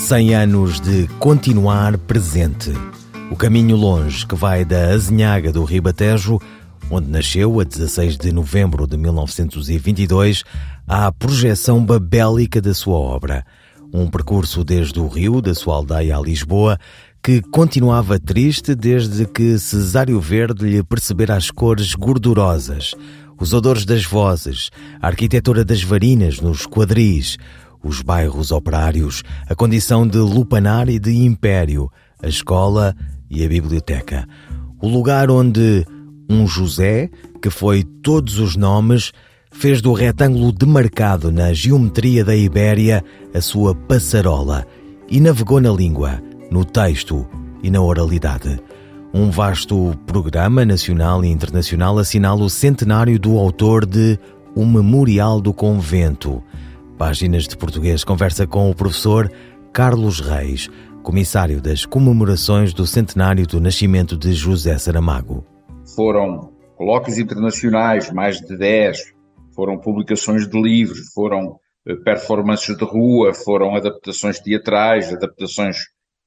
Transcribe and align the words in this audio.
100 0.00 0.34
anos 0.34 0.80
de 0.80 1.06
continuar 1.18 1.96
presente. 1.98 2.72
O 3.30 3.36
caminho 3.36 3.76
longe 3.76 4.26
que 4.26 4.34
vai 4.34 4.64
da 4.64 4.88
Azinhaga 4.88 5.52
do 5.52 5.62
Ribatejo, 5.62 6.40
onde 6.90 7.08
nasceu 7.08 7.60
a 7.60 7.64
16 7.64 8.16
de 8.16 8.32
novembro 8.32 8.86
de 8.86 8.96
1922, 8.96 10.42
à 10.88 11.12
projeção 11.12 11.84
babélica 11.84 12.60
da 12.60 12.74
sua 12.74 12.96
obra. 12.96 13.44
Um 13.92 14.08
percurso 14.08 14.64
desde 14.64 14.98
o 14.98 15.06
Rio, 15.06 15.40
da 15.40 15.54
sua 15.54 15.76
aldeia 15.76 16.16
a 16.16 16.20
Lisboa, 16.20 16.78
que 17.22 17.42
continuava 17.42 18.18
triste 18.18 18.74
desde 18.74 19.26
que 19.26 19.58
Cesário 19.58 20.18
Verde 20.18 20.64
lhe 20.64 20.82
percebera 20.82 21.36
as 21.36 21.50
cores 21.50 21.94
gordurosas, 21.94 22.94
os 23.38 23.52
odores 23.52 23.84
das 23.84 24.04
vozes, 24.04 24.70
a 25.00 25.06
arquitetura 25.06 25.64
das 25.64 25.82
varinas 25.82 26.40
nos 26.40 26.66
quadris, 26.66 27.36
os 27.82 28.02
bairros 28.02 28.50
operários, 28.50 29.22
a 29.48 29.54
condição 29.54 30.06
de 30.06 30.18
lupanar 30.18 30.88
e 30.88 30.98
de 30.98 31.12
império, 31.24 31.90
a 32.22 32.28
escola 32.28 32.94
e 33.28 33.44
a 33.44 33.48
biblioteca. 33.48 34.26
O 34.80 34.88
lugar 34.88 35.30
onde 35.30 35.84
um 36.28 36.46
José, 36.46 37.10
que 37.42 37.50
foi 37.50 37.82
todos 37.82 38.38
os 38.38 38.56
nomes, 38.56 39.12
fez 39.50 39.82
do 39.82 39.92
retângulo 39.92 40.52
demarcado 40.52 41.32
na 41.32 41.52
geometria 41.52 42.24
da 42.24 42.36
Ibéria 42.36 43.04
a 43.34 43.40
sua 43.40 43.74
passarola 43.74 44.66
e 45.08 45.20
navegou 45.20 45.60
na 45.60 45.70
língua, 45.72 46.22
no 46.50 46.64
texto 46.64 47.26
e 47.62 47.70
na 47.70 47.80
oralidade. 47.80 48.60
Um 49.12 49.30
vasto 49.30 49.92
programa 50.06 50.64
nacional 50.64 51.24
e 51.24 51.28
internacional 51.28 51.98
assinala 51.98 52.44
o 52.44 52.50
centenário 52.50 53.18
do 53.18 53.36
autor 53.36 53.84
de 53.84 54.16
O 54.54 54.64
Memorial 54.64 55.40
do 55.40 55.52
Convento. 55.52 56.42
Páginas 57.00 57.48
de 57.48 57.56
Português 57.56 58.04
conversa 58.04 58.46
com 58.46 58.70
o 58.70 58.74
professor 58.74 59.32
Carlos 59.72 60.20
Reis, 60.20 60.68
comissário 61.02 61.58
das 61.58 61.86
comemorações 61.86 62.74
do 62.74 62.86
centenário 62.86 63.46
do 63.46 63.58
nascimento 63.58 64.18
de 64.18 64.34
José 64.34 64.76
Saramago. 64.76 65.42
Foram 65.96 66.52
colóquios 66.76 67.16
internacionais, 67.16 68.12
mais 68.12 68.38
de 68.42 68.54
10, 68.54 69.14
foram 69.56 69.78
publicações 69.78 70.46
de 70.46 70.60
livros, 70.60 71.10
foram 71.14 71.58
eh, 71.88 71.96
performances 72.04 72.76
de 72.76 72.84
rua, 72.84 73.32
foram 73.32 73.74
adaptações 73.74 74.38
teatrais, 74.38 75.10
adaptações 75.10 75.78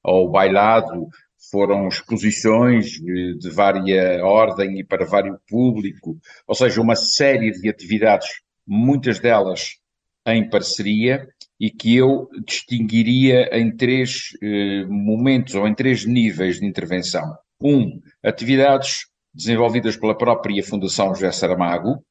ao 0.02 0.28
bailado, 0.28 1.06
foram 1.52 1.86
exposições 1.86 2.86
de 2.86 3.48
vária 3.48 4.26
ordem 4.26 4.80
e 4.80 4.84
para 4.84 5.06
vário 5.06 5.38
público, 5.48 6.16
ou 6.48 6.54
seja, 6.56 6.80
uma 6.80 6.96
série 6.96 7.52
de 7.52 7.68
atividades, 7.68 8.26
muitas 8.66 9.20
delas 9.20 9.83
em 10.26 10.48
parceria, 10.48 11.28
e 11.60 11.70
que 11.70 11.96
eu 11.96 12.28
distinguiria 12.44 13.48
em 13.56 13.74
três 13.74 14.30
eh, 14.42 14.84
momentos 14.86 15.54
ou 15.54 15.66
em 15.68 15.74
três 15.74 16.04
níveis 16.04 16.58
de 16.58 16.66
intervenção. 16.66 17.36
Um, 17.62 18.00
atividades 18.22 19.06
desenvolvidas 19.32 19.96
pela 19.96 20.16
própria 20.16 20.62
Fundação 20.62 21.14
José 21.14 21.32
Saramago. 21.32 22.04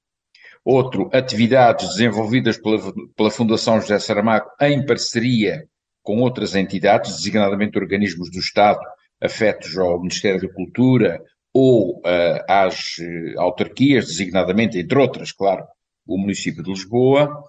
Outro, 0.66 1.10
atividades 1.14 1.90
desenvolvidas 1.90 2.58
pela, 2.58 2.80
pela 3.16 3.32
Fundação 3.32 3.82
José 3.82 4.00
Saramago 4.00 4.50
em 4.62 4.86
parceria 4.86 5.66
com 6.02 6.20
outras 6.20 6.56
entidades, 6.56 7.16
designadamente 7.18 7.78
organismos 7.78 8.30
do 8.30 8.40
Estado, 8.40 8.82
afetos 9.22 9.78
ao 9.78 10.00
Ministério 10.00 10.42
da 10.42 10.54
Cultura 10.54 11.22
ou 11.54 12.00
uh, 12.00 12.44
às 12.48 12.98
uh, 12.98 13.40
autarquias, 13.40 14.08
designadamente, 14.08 14.78
entre 14.78 14.98
outras, 14.98 15.32
claro, 15.32 15.66
o 16.06 16.18
município 16.18 16.64
de 16.64 16.72
Lisboa, 16.72 17.44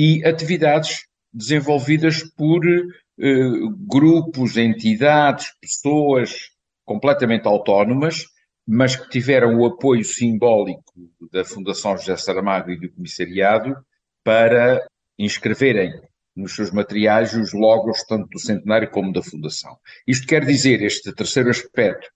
e 0.00 0.24
atividades 0.24 1.08
desenvolvidas 1.32 2.22
por 2.22 2.64
uh, 2.64 3.70
grupos, 3.80 4.56
entidades, 4.56 5.48
pessoas 5.60 6.36
completamente 6.84 7.48
autónomas, 7.48 8.24
mas 8.64 8.94
que 8.94 9.08
tiveram 9.08 9.56
o 9.56 9.66
apoio 9.66 10.04
simbólico 10.04 10.84
da 11.32 11.44
Fundação 11.44 11.98
José 11.98 12.16
Saramago 12.16 12.70
e 12.70 12.78
do 12.78 12.92
Comissariado 12.92 13.76
para 14.22 14.86
inscreverem 15.18 15.92
nos 16.36 16.54
seus 16.54 16.70
materiais 16.70 17.34
os 17.34 17.52
logos 17.52 18.04
tanto 18.04 18.28
do 18.28 18.38
centenário 18.38 18.88
como 18.90 19.12
da 19.12 19.20
fundação. 19.20 19.76
Isto 20.06 20.28
quer 20.28 20.44
dizer, 20.44 20.80
este 20.80 21.12
terceiro 21.12 21.50
aspecto, 21.50 22.08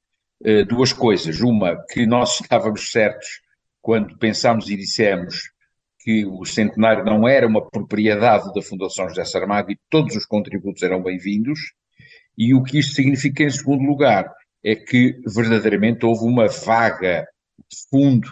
eh, 0.44 0.64
duas 0.64 0.92
coisas. 0.92 1.40
Uma, 1.40 1.84
que 1.90 2.06
nós 2.06 2.40
estávamos 2.40 2.92
certos 2.92 3.40
quando 3.80 4.16
pensámos 4.18 4.70
e 4.70 4.76
dissemos 4.76 5.50
que 6.02 6.26
o 6.26 6.44
centenário 6.44 7.04
não 7.04 7.28
era 7.28 7.46
uma 7.46 7.64
propriedade 7.64 8.52
da 8.52 8.60
Fundação 8.60 9.08
José 9.08 9.24
Saramago 9.24 9.70
e 9.70 9.78
todos 9.88 10.16
os 10.16 10.26
contributos 10.26 10.82
eram 10.82 11.02
bem-vindos. 11.02 11.60
E 12.36 12.54
o 12.54 12.62
que 12.62 12.78
isto 12.78 12.94
significa, 12.94 13.44
em 13.44 13.50
segundo 13.50 13.84
lugar, 13.84 14.32
é 14.64 14.74
que 14.74 15.20
verdadeiramente 15.26 16.04
houve 16.04 16.24
uma 16.24 16.48
vaga 16.48 17.26
de 17.70 17.76
fundo 17.88 18.28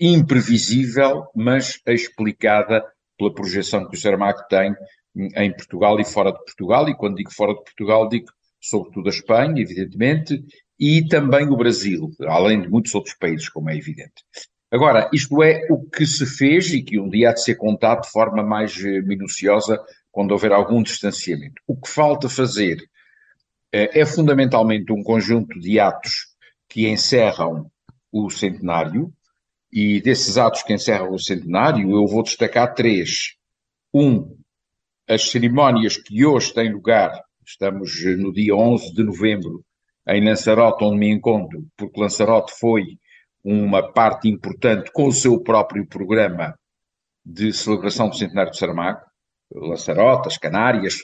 imprevisível, 0.00 1.26
mas 1.34 1.78
explicada 1.86 2.84
pela 3.18 3.34
projeção 3.34 3.88
que 3.88 3.96
o 3.96 4.00
Saramago 4.00 4.42
tem 4.48 4.74
em 5.14 5.52
Portugal 5.52 6.00
e 6.00 6.04
fora 6.04 6.32
de 6.32 6.38
Portugal, 6.38 6.88
e 6.88 6.96
quando 6.96 7.16
digo 7.16 7.32
fora 7.32 7.52
de 7.52 7.62
Portugal, 7.62 8.08
digo 8.08 8.26
sobretudo 8.60 9.08
a 9.08 9.12
Espanha, 9.12 9.60
evidentemente, 9.60 10.42
e 10.78 11.06
também 11.06 11.48
o 11.48 11.56
Brasil, 11.56 12.10
além 12.20 12.62
de 12.62 12.68
muitos 12.68 12.94
outros 12.94 13.14
países, 13.14 13.48
como 13.48 13.68
é 13.68 13.76
evidente. 13.76 14.22
Agora, 14.72 15.10
isto 15.12 15.42
é 15.42 15.66
o 15.68 15.84
que 15.84 16.06
se 16.06 16.24
fez 16.24 16.72
e 16.72 16.82
que 16.82 16.98
um 16.98 17.10
dia 17.10 17.28
há 17.28 17.34
de 17.34 17.42
ser 17.42 17.56
contado 17.56 18.04
de 18.04 18.10
forma 18.10 18.42
mais 18.42 18.82
eh, 18.82 19.02
minuciosa 19.02 19.78
quando 20.10 20.32
houver 20.32 20.50
algum 20.50 20.82
distanciamento. 20.82 21.60
O 21.66 21.76
que 21.78 21.90
falta 21.90 22.26
fazer 22.26 22.78
é, 23.70 24.00
é 24.00 24.06
fundamentalmente 24.06 24.90
um 24.90 25.02
conjunto 25.02 25.60
de 25.60 25.78
atos 25.78 26.28
que 26.70 26.88
encerram 26.88 27.70
o 28.10 28.30
centenário, 28.30 29.12
e 29.70 30.00
desses 30.00 30.38
atos 30.38 30.62
que 30.62 30.72
encerram 30.72 31.12
o 31.12 31.18
centenário, 31.18 31.90
eu 31.90 32.06
vou 32.06 32.22
destacar 32.22 32.74
três. 32.74 33.34
Um, 33.92 34.38
as 35.06 35.30
cerimónias 35.30 35.98
que 35.98 36.24
hoje 36.24 36.52
têm 36.52 36.72
lugar, 36.72 37.12
estamos 37.46 38.02
no 38.18 38.32
dia 38.32 38.54
11 38.54 38.94
de 38.94 39.02
novembro, 39.02 39.62
em 40.08 40.24
Lanzarote, 40.24 40.82
onde 40.82 40.98
me 40.98 41.10
encontro, 41.10 41.66
porque 41.76 42.00
Lanzarote 42.00 42.52
foi 42.58 42.98
uma 43.44 43.92
parte 43.92 44.28
importante 44.28 44.90
com 44.92 45.08
o 45.08 45.12
seu 45.12 45.40
próprio 45.40 45.86
programa 45.86 46.54
de 47.24 47.52
celebração 47.52 48.08
do 48.08 48.16
centenário 48.16 48.52
de 48.52 48.58
Saramago, 48.58 49.00
Lanzarote, 49.54 50.28
as 50.28 50.38
Canárias, 50.38 50.98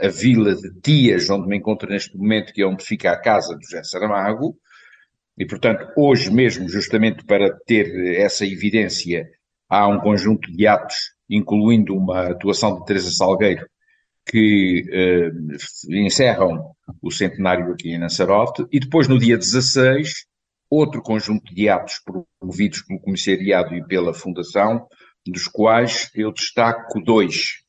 a 0.00 0.08
vila 0.08 0.54
de 0.54 0.80
Tias, 0.80 1.30
onde 1.30 1.46
me 1.46 1.56
encontro 1.56 1.88
neste 1.88 2.16
momento, 2.16 2.52
que 2.52 2.62
é 2.62 2.66
onde 2.66 2.84
fica 2.84 3.12
a 3.12 3.20
casa 3.20 3.54
do 3.54 3.62
José 3.62 3.82
Saramago, 3.84 4.56
e 5.38 5.46
portanto, 5.46 5.86
hoje 5.96 6.30
mesmo, 6.30 6.68
justamente 6.68 7.24
para 7.24 7.56
ter 7.66 8.16
essa 8.16 8.44
evidência, 8.44 9.26
há 9.68 9.86
um 9.88 10.00
conjunto 10.00 10.50
de 10.52 10.66
atos 10.66 10.96
incluindo 11.28 11.96
uma 11.96 12.28
atuação 12.28 12.78
de 12.78 12.84
Teresa 12.84 13.10
Salgueiro, 13.10 13.66
que 14.26 14.84
eh, 14.92 15.30
encerram 15.88 16.74
o 17.00 17.10
centenário 17.10 17.72
aqui 17.72 17.90
em 17.90 17.98
Lanzarote, 17.98 18.64
e 18.70 18.78
depois 18.78 19.08
no 19.08 19.18
dia 19.18 19.36
16, 19.36 20.26
outro 20.72 21.02
conjunto 21.02 21.54
de 21.54 21.68
atos 21.68 22.00
promovidos 22.00 22.80
pelo 22.82 23.00
Comissariado 23.00 23.74
e 23.74 23.86
pela 23.86 24.14
Fundação, 24.14 24.86
dos 25.26 25.46
quais 25.46 26.10
eu 26.14 26.32
destaco 26.32 26.98
dois. 27.04 27.62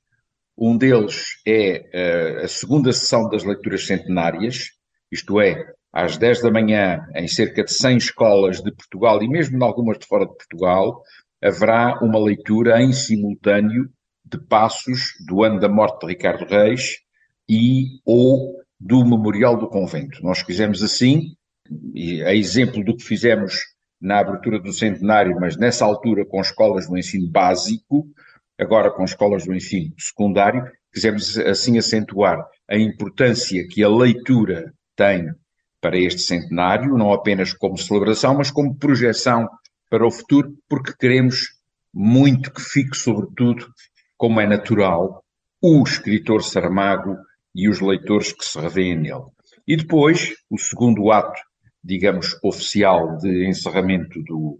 Um 0.57 0.77
deles 0.77 1.41
é 1.45 2.39
uh, 2.39 2.45
a 2.45 2.47
segunda 2.47 2.93
sessão 2.93 3.27
das 3.27 3.43
leituras 3.43 3.85
centenárias, 3.85 4.69
isto 5.11 5.41
é, 5.41 5.65
às 5.91 6.17
10 6.17 6.43
da 6.43 6.51
manhã, 6.51 7.05
em 7.13 7.27
cerca 7.27 7.63
de 7.63 7.73
100 7.73 7.97
escolas 7.97 8.61
de 8.61 8.71
Portugal 8.71 9.21
e 9.21 9.27
mesmo 9.27 9.57
em 9.57 9.63
algumas 9.63 9.99
de 9.99 10.07
fora 10.07 10.25
de 10.25 10.35
Portugal, 10.35 11.03
haverá 11.43 11.99
uma 12.01 12.17
leitura 12.17 12.81
em 12.81 12.93
simultâneo 12.93 13.89
de 14.23 14.39
passos 14.47 15.13
do 15.27 15.43
ano 15.43 15.59
da 15.59 15.67
morte 15.67 15.99
de 15.99 16.13
Ricardo 16.13 16.45
Reis 16.45 16.99
e 17.49 17.99
ou 18.05 18.55
do 18.79 19.03
Memorial 19.03 19.57
do 19.57 19.67
Convento. 19.67 20.23
Nós 20.23 20.39
fizemos 20.39 20.81
assim, 20.81 21.35
e 21.93 22.23
a 22.23 22.33
exemplo 22.33 22.83
do 22.83 22.95
que 22.95 23.03
fizemos 23.03 23.59
na 23.99 24.19
abertura 24.19 24.59
do 24.59 24.73
centenário, 24.73 25.39
mas 25.39 25.57
nessa 25.57 25.85
altura 25.85 26.25
com 26.25 26.41
escolas 26.41 26.87
do 26.87 26.97
ensino 26.97 27.29
básico, 27.29 28.05
agora 28.59 28.91
com 28.91 29.03
escolas 29.03 29.45
do 29.45 29.53
ensino 29.53 29.93
secundário, 29.97 30.69
quisemos 30.93 31.37
assim 31.37 31.77
acentuar 31.77 32.45
a 32.69 32.77
importância 32.77 33.65
que 33.69 33.83
a 33.83 33.89
leitura 33.89 34.73
tem 34.95 35.31
para 35.79 35.97
este 35.97 36.21
centenário, 36.21 36.97
não 36.97 37.13
apenas 37.13 37.53
como 37.53 37.77
celebração, 37.77 38.35
mas 38.35 38.51
como 38.51 38.75
projeção 38.75 39.49
para 39.89 40.05
o 40.05 40.11
futuro, 40.11 40.53
porque 40.67 40.93
queremos 40.97 41.49
muito 41.93 42.51
que 42.51 42.61
fique, 42.61 42.97
sobretudo, 42.97 43.67
como 44.17 44.39
é 44.39 44.47
natural, 44.47 45.23
o 45.61 45.83
escritor 45.83 46.41
Saramago 46.43 47.17
e 47.53 47.69
os 47.69 47.79
leitores 47.79 48.31
que 48.33 48.43
se 48.43 48.59
revêem 48.59 48.95
nele. 48.97 49.25
E 49.67 49.77
depois, 49.77 50.33
o 50.49 50.57
segundo 50.57 51.11
ato, 51.11 51.39
digamos, 51.83 52.37
oficial 52.43 53.17
de 53.17 53.47
encerramento 53.47 54.23
do 54.23 54.59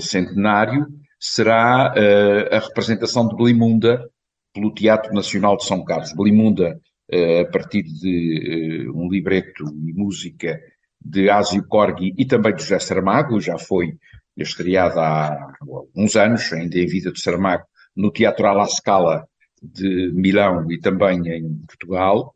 centenário, 0.00 0.86
será 1.18 1.94
uh, 1.94 2.54
a 2.54 2.58
representação 2.58 3.28
de 3.28 3.36
Belimunda 3.36 4.08
pelo 4.52 4.74
Teatro 4.74 5.12
Nacional 5.12 5.56
de 5.56 5.64
São 5.64 5.84
Carlos. 5.84 6.12
Belimunda 6.14 6.80
uh, 7.12 7.40
a 7.40 7.50
partir 7.50 7.82
de 7.82 8.88
uh, 8.88 8.98
um 8.98 9.08
libreto 9.08 9.64
e 9.64 9.92
música 9.92 10.60
de 11.00 11.30
Ásio 11.30 11.66
Corgi 11.66 12.14
e 12.16 12.24
também 12.24 12.54
de 12.54 12.62
José 12.62 12.78
Saramago, 12.78 13.40
já 13.40 13.58
foi 13.58 13.94
estreada 14.36 15.00
há 15.00 15.52
uns 15.94 16.16
anos, 16.16 16.52
ainda 16.52 16.78
em 16.78 16.86
vida 16.86 17.12
de 17.12 17.20
Saramago, 17.20 17.64
no 17.96 18.10
Teatro 18.10 18.46
alla 18.46 18.66
Scala 18.66 19.26
de 19.62 20.10
Milão 20.14 20.70
e 20.70 20.78
também 20.78 21.26
em 21.28 21.60
Portugal, 21.66 22.34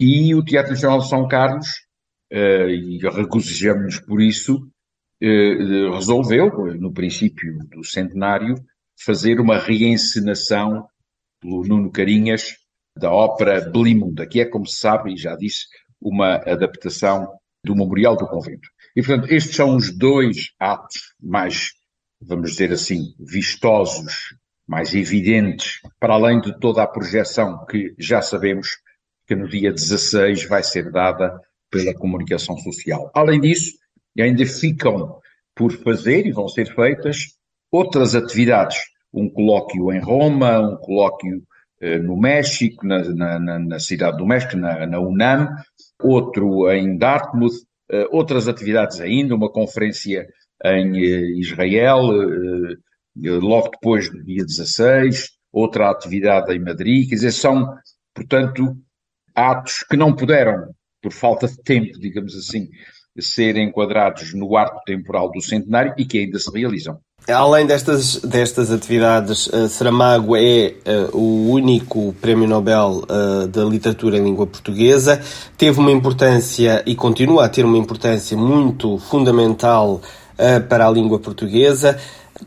e 0.00 0.34
o 0.34 0.44
Teatro 0.44 0.72
Nacional 0.72 0.98
de 1.00 1.08
São 1.08 1.28
Carlos, 1.28 1.66
e 2.30 2.98
regozijamos-nos 2.98 4.00
por 4.00 4.20
isso, 4.20 4.68
resolveu, 5.92 6.74
no 6.74 6.92
princípio 6.92 7.58
do 7.70 7.84
centenário, 7.84 8.54
fazer 9.04 9.40
uma 9.40 9.58
reencenação 9.58 10.86
pelo 11.40 11.64
Nuno 11.64 11.90
Carinhas 11.90 12.56
da 12.96 13.10
ópera 13.10 13.60
Belimunda, 13.60 14.26
que 14.26 14.40
é, 14.40 14.44
como 14.44 14.66
se 14.66 14.78
sabe, 14.78 15.14
e 15.14 15.16
já 15.16 15.34
disse, 15.36 15.66
uma 16.00 16.36
adaptação 16.36 17.28
do 17.64 17.74
Memorial 17.74 18.16
do 18.16 18.28
Convento. 18.28 18.68
E, 18.94 19.02
portanto, 19.02 19.32
estes 19.32 19.56
são 19.56 19.74
os 19.74 19.90
dois 19.96 20.52
atos 20.60 21.14
mais, 21.20 21.70
vamos 22.20 22.52
dizer 22.52 22.72
assim, 22.72 23.14
vistosos, 23.18 24.36
mais 24.66 24.94
evidentes, 24.94 25.80
para 25.98 26.14
além 26.14 26.40
de 26.40 26.58
toda 26.60 26.82
a 26.82 26.86
projeção 26.86 27.64
que 27.66 27.94
já 27.98 28.22
sabemos 28.22 28.68
que 29.26 29.34
no 29.34 29.48
dia 29.48 29.72
16 29.72 30.44
vai 30.46 30.62
ser 30.62 30.90
dada 30.92 31.38
pela 31.74 31.92
comunicação 31.92 32.56
social. 32.58 33.10
Além 33.12 33.40
disso, 33.40 33.72
ainda 34.16 34.46
ficam 34.46 35.18
por 35.56 35.72
fazer 35.72 36.24
e 36.24 36.30
vão 36.30 36.46
ser 36.46 36.72
feitas 36.72 37.34
outras 37.72 38.14
atividades. 38.14 38.78
Um 39.12 39.28
colóquio 39.28 39.92
em 39.92 39.98
Roma, 39.98 40.60
um 40.60 40.76
colóquio 40.76 41.42
eh, 41.80 41.98
no 41.98 42.16
México, 42.16 42.86
na, 42.86 43.02
na, 43.38 43.58
na, 43.58 43.80
cidade 43.80 44.18
do 44.18 44.26
México, 44.26 44.56
na, 44.56 44.86
na 44.86 45.00
UNAM, 45.00 45.48
outro 46.00 46.70
em 46.70 46.96
Dartmouth, 46.96 47.54
eh, 47.90 48.06
outras 48.12 48.46
atividades 48.46 49.00
ainda, 49.00 49.34
uma 49.34 49.50
conferência 49.50 50.28
em 50.64 50.96
eh, 50.96 51.40
Israel, 51.40 52.02
logo 53.16 53.70
depois 53.70 54.10
do 54.10 54.22
dia 54.24 54.44
16, 54.44 55.30
outra 55.52 55.90
atividade 55.90 56.52
em 56.52 56.60
Madrid, 56.60 57.08
quer 57.08 57.16
dizer, 57.16 57.32
são, 57.32 57.76
portanto, 58.14 58.76
atos 59.34 59.84
que 59.88 59.96
não 59.96 60.14
puderam, 60.14 60.68
por 61.04 61.12
falta 61.12 61.46
de 61.46 61.58
tempo, 61.58 62.00
digamos 62.00 62.34
assim, 62.34 62.70
ser 63.20 63.58
enquadrados 63.58 64.32
no 64.32 64.56
arco 64.56 64.80
temporal 64.86 65.30
do 65.30 65.42
centenário 65.42 65.92
e 65.98 66.06
que 66.06 66.18
ainda 66.18 66.38
se 66.38 66.50
realizam. 66.50 66.98
Além 67.28 67.66
destas, 67.66 68.16
destas 68.16 68.70
atividades, 68.70 69.46
uh, 69.48 69.68
Saramago 69.68 70.34
é 70.34 70.74
uh, 71.12 71.16
o 71.16 71.50
único 71.50 72.14
Prémio 72.20 72.48
Nobel 72.48 73.02
uh, 73.04 73.46
da 73.46 73.64
Literatura 73.64 74.16
em 74.16 74.24
Língua 74.24 74.46
Portuguesa. 74.46 75.20
Teve 75.56 75.78
uma 75.78 75.92
importância 75.92 76.82
e 76.86 76.94
continua 76.94 77.44
a 77.44 77.48
ter 77.48 77.64
uma 77.64 77.78
importância 77.78 78.36
muito 78.36 78.98
fundamental 78.98 80.00
para 80.68 80.88
a 80.88 80.90
língua 80.90 81.20
portuguesa. 81.20 81.96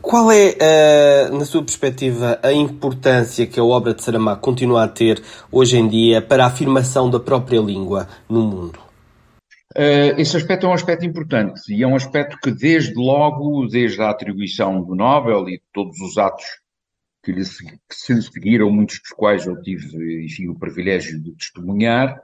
Qual 0.02 0.30
é, 0.30 1.30
na 1.30 1.46
sua 1.46 1.62
perspectiva, 1.62 2.38
a 2.42 2.52
importância 2.52 3.46
que 3.46 3.58
a 3.58 3.64
obra 3.64 3.94
de 3.94 4.02
Saramago 4.02 4.40
continua 4.40 4.84
a 4.84 4.88
ter 4.88 5.22
hoje 5.50 5.78
em 5.78 5.88
dia 5.88 6.20
para 6.20 6.44
a 6.44 6.48
afirmação 6.48 7.08
da 7.08 7.18
própria 7.18 7.58
língua 7.58 8.06
no 8.28 8.42
mundo? 8.42 8.78
Uh, 9.74 10.12
esse 10.18 10.36
aspecto 10.36 10.66
é 10.66 10.68
um 10.68 10.74
aspecto 10.74 11.06
importante 11.06 11.72
e 11.72 11.82
é 11.82 11.86
um 11.86 11.94
aspecto 11.94 12.36
que, 12.42 12.50
desde 12.50 12.94
logo, 12.94 13.66
desde 13.66 14.00
a 14.02 14.10
atribuição 14.10 14.82
do 14.82 14.94
Nobel 14.94 15.48
e 15.48 15.62
todos 15.72 15.98
os 16.00 16.18
atos 16.18 16.44
que, 17.24 17.32
lhe, 17.32 17.44
que 17.44 17.94
se 17.94 18.22
seguiram, 18.22 18.70
muitos 18.70 18.98
dos 18.98 19.10
quais 19.10 19.46
eu 19.46 19.60
tive 19.62 20.24
enfim, 20.24 20.48
o 20.48 20.58
privilégio 20.58 21.22
de 21.22 21.32
testemunhar, 21.32 22.20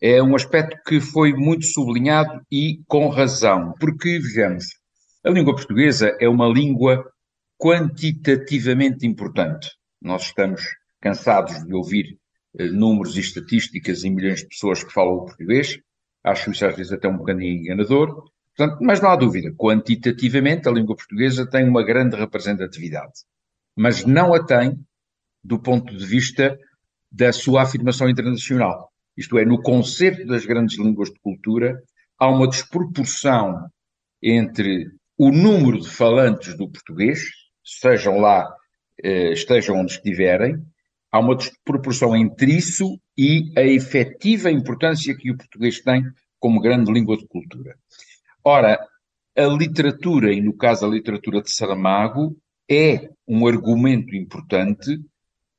é 0.00 0.22
um 0.22 0.34
aspecto 0.34 0.76
que 0.86 1.00
foi 1.00 1.32
muito 1.32 1.66
sublinhado 1.66 2.40
e 2.50 2.80
com 2.86 3.08
razão, 3.08 3.74
porque, 3.78 4.18
vejamos, 4.18 4.77
a 5.24 5.30
língua 5.30 5.54
portuguesa 5.54 6.16
é 6.20 6.28
uma 6.28 6.46
língua 6.46 7.10
quantitativamente 7.58 9.06
importante. 9.06 9.70
Nós 10.00 10.22
estamos 10.24 10.62
cansados 11.00 11.64
de 11.64 11.74
ouvir 11.74 12.18
uh, 12.54 12.64
números 12.72 13.16
e 13.16 13.20
estatísticas 13.20 14.04
em 14.04 14.10
milhões 14.10 14.40
de 14.40 14.48
pessoas 14.48 14.82
que 14.84 14.92
falam 14.92 15.14
o 15.14 15.24
português, 15.24 15.78
Acho 16.28 16.50
isso 16.50 16.66
às 16.66 16.76
vezes 16.76 16.92
até 16.92 17.08
um 17.08 17.16
bocadinho 17.16 17.60
enganador. 17.60 18.24
Portanto, 18.56 18.78
mas 18.82 19.00
não 19.00 19.10
há 19.10 19.16
dúvida, 19.16 19.52
quantitativamente 19.52 20.68
a 20.68 20.72
língua 20.72 20.96
portuguesa 20.96 21.48
tem 21.48 21.68
uma 21.68 21.84
grande 21.84 22.16
representatividade, 22.16 23.12
mas 23.76 24.04
não 24.04 24.34
a 24.34 24.44
tem 24.44 24.78
do 25.44 25.60
ponto 25.60 25.96
de 25.96 26.04
vista 26.04 26.58
da 27.10 27.32
sua 27.32 27.62
afirmação 27.62 28.08
internacional. 28.08 28.92
Isto 29.16 29.38
é, 29.38 29.44
no 29.44 29.62
concerto 29.62 30.26
das 30.26 30.44
grandes 30.44 30.76
línguas 30.76 31.08
de 31.08 31.20
cultura, 31.20 31.80
há 32.18 32.28
uma 32.28 32.48
desproporção 32.48 33.68
entre 34.20 34.90
o 35.18 35.32
número 35.32 35.80
de 35.80 35.90
falantes 35.90 36.56
do 36.56 36.70
português, 36.70 37.24
sejam 37.64 38.18
lá, 38.18 38.48
eh, 39.02 39.32
estejam 39.32 39.76
onde 39.76 39.92
estiverem, 39.92 40.64
há 41.10 41.18
uma 41.18 41.34
desproporção 41.34 42.16
entre 42.16 42.52
isso 42.52 43.00
e 43.16 43.52
a 43.56 43.62
efetiva 43.62 44.48
importância 44.50 45.16
que 45.16 45.32
o 45.32 45.36
português 45.36 45.80
tem 45.80 46.04
como 46.38 46.60
grande 46.60 46.92
língua 46.92 47.16
de 47.16 47.26
cultura. 47.26 47.76
Ora, 48.44 48.78
a 49.36 49.46
literatura, 49.46 50.32
e 50.32 50.40
no 50.40 50.56
caso 50.56 50.86
a 50.86 50.88
literatura 50.88 51.42
de 51.42 51.50
Saramago, 51.50 52.36
é 52.70 53.10
um 53.26 53.46
argumento 53.46 54.14
importante 54.14 55.00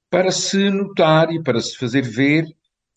para 0.10 0.32
se 0.32 0.70
notar 0.70 1.32
e 1.32 1.44
para 1.44 1.60
se 1.60 1.78
fazer 1.78 2.04
ver 2.04 2.46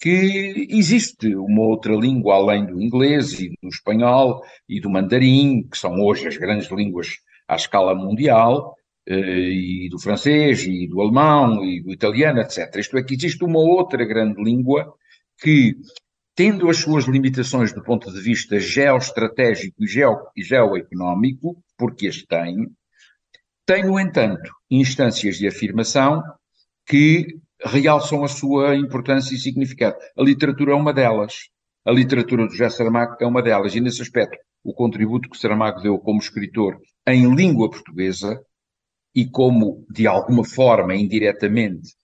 que 0.03 0.67
existe 0.69 1.33
uma 1.37 1.63
outra 1.63 1.95
língua 1.95 2.35
além 2.35 2.67
do 2.67 2.83
inglês 2.83 3.39
e 3.39 3.51
do 3.63 3.69
espanhol 3.69 4.43
e 4.69 4.81
do 4.81 4.91
mandarim, 4.91 5.63
que 5.71 5.79
são 5.79 5.95
hoje 6.01 6.27
as 6.27 6.37
grandes 6.37 6.69
línguas 6.73 7.19
à 7.47 7.55
escala 7.55 7.95
mundial, 7.95 8.75
eh, 9.07 9.15
e 9.15 9.89
do 9.89 10.01
francês, 10.01 10.65
e 10.65 10.89
do 10.89 11.01
alemão, 11.01 11.65
e 11.65 11.81
do 11.81 11.93
italiano, 11.93 12.41
etc. 12.41 12.75
Isto 12.79 12.99
é 12.99 13.05
que 13.05 13.15
existe 13.15 13.45
uma 13.45 13.61
outra 13.61 14.05
grande 14.05 14.43
língua 14.43 14.93
que, 15.41 15.77
tendo 16.35 16.69
as 16.69 16.79
suas 16.79 17.05
limitações 17.05 17.73
do 17.73 17.81
ponto 17.81 18.13
de 18.13 18.21
vista 18.21 18.59
geoestratégico 18.59 19.85
e, 19.85 19.87
geo, 19.87 20.17
e 20.37 20.43
geoeconómico, 20.43 21.63
porque 21.79 22.09
as 22.09 22.21
tem, 22.25 22.69
tem, 23.65 23.85
no 23.85 24.01
entanto, 24.01 24.51
instâncias 24.69 25.37
de 25.37 25.47
afirmação 25.47 26.21
que 26.85 27.39
realçam 27.65 28.25
a 28.25 28.29
sua 28.29 28.77
importância 28.77 29.35
e 29.35 29.39
significado. 29.39 29.97
A 30.17 30.23
literatura 30.23 30.73
é 30.73 30.75
uma 30.75 30.93
delas. 30.93 31.35
A 31.85 31.91
literatura 31.91 32.47
do 32.47 32.53
José 32.53 32.69
Saramago 32.71 33.17
é 33.21 33.27
uma 33.27 33.43
delas. 33.43 33.75
E, 33.75 33.81
nesse 33.81 34.03
aspecto, 34.03 34.39
o 34.65 34.73
contributo 34.73 35.29
que 35.29 35.39
Saramago 35.39 35.81
deu 35.81 35.99
como 35.99 36.21
escritor 36.21 36.79
em 37.07 37.35
língua 37.35 37.71
portuguesa 37.71 38.41
e 39.15 39.27
como, 39.27 39.85
de 39.91 40.07
alguma 40.07 40.45
forma, 40.45 40.95
indiretamente, 40.95 41.95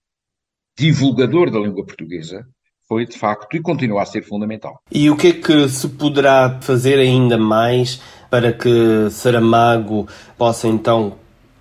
divulgador 0.77 1.49
da 1.49 1.59
língua 1.59 1.85
portuguesa, 1.85 2.45
foi 2.87 3.05
de 3.05 3.17
facto 3.17 3.55
e 3.55 3.61
continua 3.61 4.01
a 4.01 4.05
ser 4.05 4.23
fundamental. 4.23 4.81
E 4.91 5.09
o 5.09 5.15
que 5.15 5.27
é 5.27 5.33
que 5.33 5.69
se 5.69 5.87
poderá 5.89 6.59
fazer 6.61 6.97
ainda 6.97 7.37
mais 7.37 8.01
para 8.29 8.51
que 8.51 9.09
Saramago 9.11 10.07
possa 10.37 10.67
então 10.67 11.17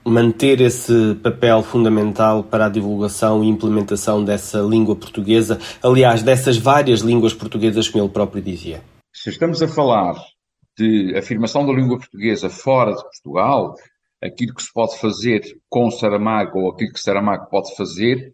manter 0.08 0.60
esse 0.60 1.14
papel 1.22 1.62
fundamental 1.62 2.42
para 2.42 2.66
a 2.66 2.68
divulgação 2.68 3.44
e 3.44 3.48
implementação 3.48 4.24
dessa 4.24 4.60
língua 4.60 4.96
portuguesa, 4.96 5.58
aliás, 5.82 6.22
dessas 6.22 6.56
várias 6.56 7.00
línguas 7.00 7.34
portuguesas, 7.34 7.88
como 7.88 8.04
ele 8.04 8.12
próprio 8.12 8.42
dizia? 8.42 8.82
Se 9.12 9.30
estamos 9.30 9.62
a 9.62 9.68
falar 9.68 10.14
de 10.76 11.14
afirmação 11.16 11.66
da 11.66 11.72
língua 11.72 11.98
portuguesa 11.98 12.48
fora 12.48 12.94
de 12.94 13.02
Portugal, 13.02 13.74
aquilo 14.22 14.54
que 14.54 14.62
se 14.62 14.72
pode 14.72 14.98
fazer 14.98 15.42
com 15.68 15.90
Saramago 15.90 16.60
ou 16.60 16.70
aquilo 16.70 16.92
que 16.92 17.00
Saramago 17.00 17.48
pode 17.50 17.74
fazer 17.76 18.32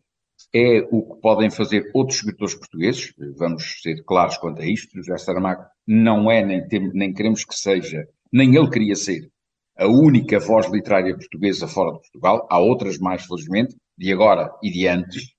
é 0.54 0.87
o 0.90 1.14
que 1.14 1.21
podem 1.21 1.50
fazer 1.50 1.90
outros 1.93 2.19
escritores 2.19 2.54
portugueses, 2.54 3.12
vamos 3.37 3.81
ser 3.83 4.02
claros 4.04 4.37
quanto 4.37 4.62
a 4.62 4.66
isto, 4.66 4.97
José 4.97 5.16
Saramago 5.19 5.64
não 5.87 6.31
é, 6.31 6.45
nem, 6.45 6.66
tem, 6.69 6.90
nem 6.93 7.12
queremos 7.12 7.45
que 7.45 7.57
seja, 7.57 8.07
nem 8.33 8.54
ele 8.54 8.71
queria 8.71 8.95
ser, 8.95 9.31
a 9.76 9.87
única 9.87 10.38
voz 10.38 10.71
literária 10.71 11.16
portuguesa 11.16 11.66
fora 11.66 11.93
de 11.93 12.00
Portugal, 12.00 12.47
há 12.50 12.59
outras 12.59 12.99
mais, 12.99 13.25
felizmente, 13.25 13.76
de 13.97 14.12
agora 14.12 14.50
e 14.62 14.71
de 14.71 14.87
antes, 14.87 15.35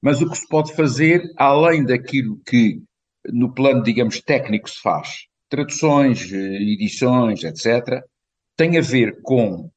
mas 0.00 0.20
o 0.20 0.30
que 0.30 0.36
se 0.36 0.46
pode 0.46 0.74
fazer, 0.74 1.22
além 1.36 1.84
daquilo 1.84 2.40
que 2.46 2.82
no 3.26 3.52
plano, 3.52 3.82
digamos, 3.82 4.20
técnico 4.20 4.70
se 4.70 4.80
faz, 4.80 5.26
traduções, 5.48 6.32
edições, 6.32 7.42
etc., 7.42 8.02
tem 8.56 8.78
a 8.78 8.80
ver 8.80 9.20
com 9.22 9.70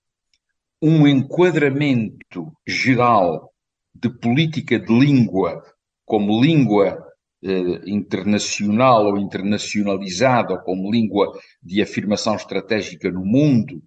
um 0.81 1.07
enquadramento 1.07 2.51
geral 2.67 3.51
de 3.93 4.09
política 4.09 4.79
de 4.79 4.91
língua 4.91 5.63
como 6.05 6.41
língua 6.41 7.10
eh, 7.43 7.81
internacional 7.85 9.05
ou 9.05 9.17
internacionalizada, 9.17 10.53
ou 10.53 10.59
como 10.59 10.91
língua 10.91 11.31
de 11.61 11.81
afirmação 11.81 12.35
estratégica 12.35 13.11
no 13.11 13.25
mundo, 13.25 13.81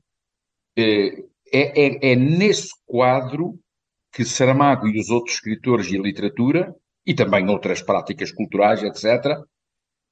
eh, 0.77 1.25
é, 1.53 2.11
é, 2.11 2.13
é 2.13 2.17
nesse 2.17 2.71
quadro 2.85 3.59
que 4.13 4.25
Saramago 4.25 4.89
e 4.89 4.99
os 4.99 5.11
outros 5.11 5.37
escritores 5.37 5.87
de 5.87 5.99
literatura, 5.99 6.75
e 7.07 7.15
também 7.15 7.49
outras 7.49 7.83
práticas 7.83 8.33
culturais, 8.33 8.83
etc., 8.83 9.39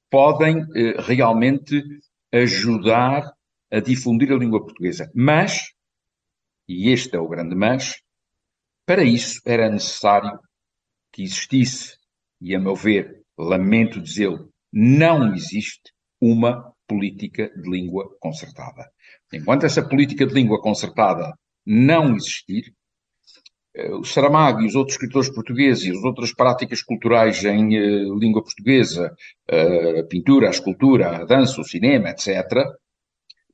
podem 0.09 0.59
eh, 0.75 0.95
realmente 0.99 1.81
ajudar 2.31 3.33
a 3.71 3.79
difundir 3.79 4.31
a 4.31 4.37
língua 4.37 4.63
portuguesa. 4.63 5.11
Mas, 5.15 5.71
e 6.67 6.91
este 6.91 7.15
é 7.15 7.19
o 7.19 7.27
grande 7.27 7.55
mas, 7.55 7.95
para 8.85 9.03
isso 9.03 9.41
era 9.45 9.69
necessário 9.69 10.39
que 11.11 11.23
existisse, 11.23 11.97
e 12.39 12.55
a 12.55 12.59
meu 12.59 12.75
ver, 12.75 13.22
lamento 13.37 14.01
dizê-lo, 14.01 14.49
não 14.71 15.33
existe 15.33 15.91
uma 16.19 16.73
política 16.87 17.49
de 17.55 17.69
língua 17.69 18.09
concertada. 18.19 18.89
Enquanto 19.31 19.65
essa 19.65 19.87
política 19.87 20.25
de 20.25 20.33
língua 20.33 20.61
concertada 20.61 21.33
não 21.65 22.15
existir, 22.15 22.73
eh, 23.75 23.91
o 23.93 24.03
Saramago 24.03 24.61
e 24.61 24.67
os 24.67 24.75
outros 24.75 24.95
escritores 24.95 25.29
portugueses 25.29 25.85
e 25.85 25.91
as 25.91 26.03
outras 26.03 26.33
práticas 26.33 26.81
culturais 26.81 27.43
em 27.43 27.77
uh, 27.77 28.17
língua 28.17 28.43
portuguesa, 28.43 29.15
uh, 29.51 29.99
a 29.99 30.03
pintura, 30.03 30.47
a 30.47 30.51
escultura, 30.51 31.17
a 31.17 31.25
dança, 31.25 31.59
o 31.59 31.63
cinema, 31.63 32.09
etc., 32.09 32.33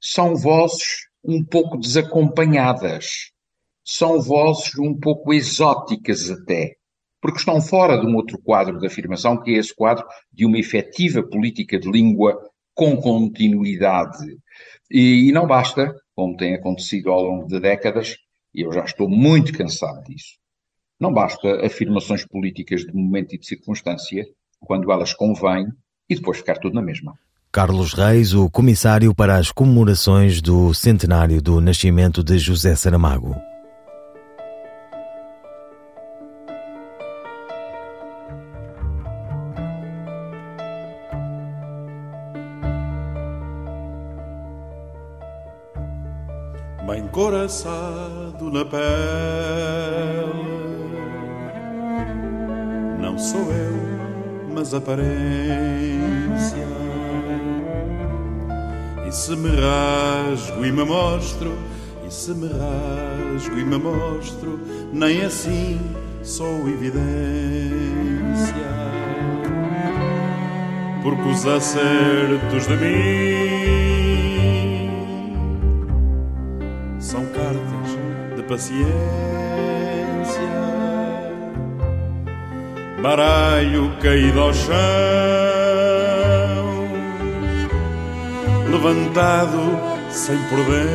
são 0.02 0.36
vozes 0.36 1.08
um 1.24 1.44
pouco 1.44 1.78
desacompanhadas, 1.78 3.32
são 3.86 4.22
vozes 4.22 4.78
um 4.78 4.98
pouco 4.98 5.34
exóticas 5.34 6.30
até, 6.30 6.76
porque 7.22 7.40
estão 7.40 7.62
fora 7.62 8.00
de 8.00 8.06
um 8.06 8.16
outro 8.16 8.38
quadro 8.38 8.80
de 8.80 8.88
afirmação, 8.88 9.42
que 9.42 9.52
é 9.52 9.58
esse 9.58 9.76
quadro 9.76 10.06
de 10.32 10.46
uma 10.46 10.58
efetiva 10.58 11.22
política 11.24 11.80
de 11.80 11.90
língua 11.90 12.40
com 12.74 12.96
continuidade. 12.98 14.38
E, 14.90 15.28
e 15.28 15.32
não 15.32 15.46
basta, 15.46 15.94
como 16.16 16.38
tem 16.38 16.56
acontecido 16.56 17.12
ao 17.12 17.22
longo 17.22 17.48
de 17.48 17.60
décadas, 17.60 18.16
e 18.54 18.62
eu 18.62 18.72
já 18.72 18.84
estou 18.84 19.10
muito 19.10 19.52
cansado 19.52 20.02
disso. 20.04 20.38
Não 21.00 21.14
basta 21.14 21.66
afirmações 21.66 22.26
políticas 22.26 22.82
de 22.82 22.94
momento 22.94 23.36
e 23.36 23.38
de 23.38 23.46
circunstância, 23.46 24.26
quando 24.60 24.92
elas 24.92 25.14
convêm, 25.14 25.68
e 26.10 26.16
depois 26.16 26.38
ficar 26.38 26.58
tudo 26.58 26.76
na 26.76 26.82
mesma. 26.82 27.14
Carlos 27.52 27.94
Reis, 27.94 28.34
o 28.34 28.50
comissário 28.50 29.14
para 29.14 29.36
as 29.36 29.52
comemorações 29.52 30.42
do 30.42 30.74
centenário 30.74 31.42
do 31.42 31.60
nascimento 31.60 32.24
de 32.24 32.38
José 32.38 32.76
Saramago. 32.76 33.49
Bem 46.90 47.08
coraçado 47.10 48.52
na 48.52 48.66
pele. 48.66 48.80
Não 53.00 53.18
sou 53.18 53.42
eu, 53.42 54.52
mas 54.54 54.74
aparência. 54.74 55.08
E 59.08 59.12
se 59.12 59.36
me 59.36 59.50
rasgo 59.50 60.66
e 60.66 60.72
me 60.72 60.84
mostro, 60.84 61.54
e 62.08 62.12
se 62.12 62.32
me 62.32 62.48
rasgo 62.48 63.60
e 63.60 63.64
me 63.64 63.78
mostro, 63.78 64.60
nem 64.92 65.24
assim 65.24 65.80
sou 66.24 66.68
evidência. 66.68 67.00
Porque 71.04 71.30
os 71.30 71.46
acertos 71.46 72.68
de 72.68 72.76
mim 72.76 73.49
paciência. 78.60 78.92
Baralho 83.02 83.96
caído 84.02 84.42
ao 84.42 84.54
chão, 84.54 84.76
levantado 88.70 89.80
sem 90.10 90.38
prudência. 90.50 90.90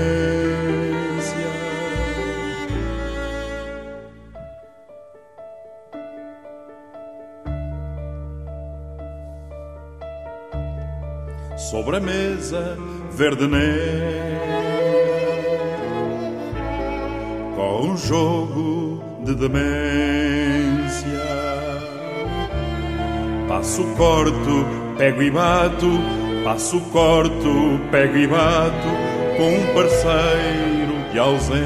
Sobre 11.57 11.97
a 11.97 12.01
mesa 12.01 12.77
verde 13.11 13.47
negra 13.47 14.34
um 17.85 17.97
jogo 17.97 19.03
de 19.25 19.35
demência. 19.35 19.65
Passo, 23.47 23.85
corto, 23.97 24.67
pego 24.97 25.23
e 25.23 25.31
bato, 25.31 25.91
passo, 26.43 26.81
corto, 26.93 27.81
pego 27.91 28.17
e 28.17 28.27
bato, 28.27 28.89
com 29.37 29.49
um 29.49 29.75
parceiro 29.75 31.13
de 31.13 31.19
ausência. 31.19 31.65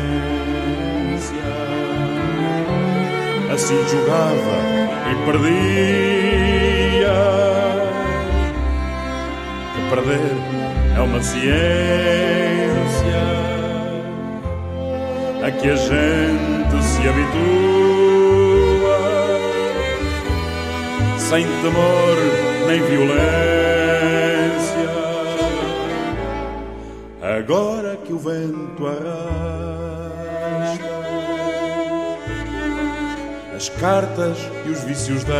Assim 3.52 3.76
jogava 3.88 4.56
e 5.10 5.14
perdia. 5.24 5.48
Que 9.74 9.80
perder 9.90 10.36
é 10.96 11.00
uma 11.00 11.22
ciência 11.22 12.37
a 15.48 15.50
que 15.50 15.70
a 15.70 15.76
gente 15.76 16.82
se 16.82 17.08
habitua, 17.08 17.38
sem 21.16 21.46
temor 21.62 22.16
nem 22.66 22.82
violência. 22.82 23.18
Agora 27.22 27.96
que 27.96 28.12
o 28.12 28.18
vento 28.18 28.86
arrasta 28.86 29.08
as 33.56 33.70
cartas 33.70 34.36
e 34.66 34.70
os 34.70 34.84
vícios 34.84 35.24
delas, 35.24 35.38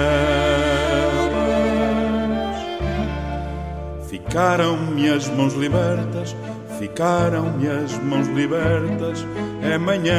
ficaram-me 4.08 5.10
as 5.10 5.28
mãos 5.28 5.52
libertas 5.52 6.34
Ficaram-me 6.78 7.66
as 7.68 7.98
mãos 7.98 8.28
libertas, 8.28 9.26
é 9.62 9.76
manhã, 9.76 10.14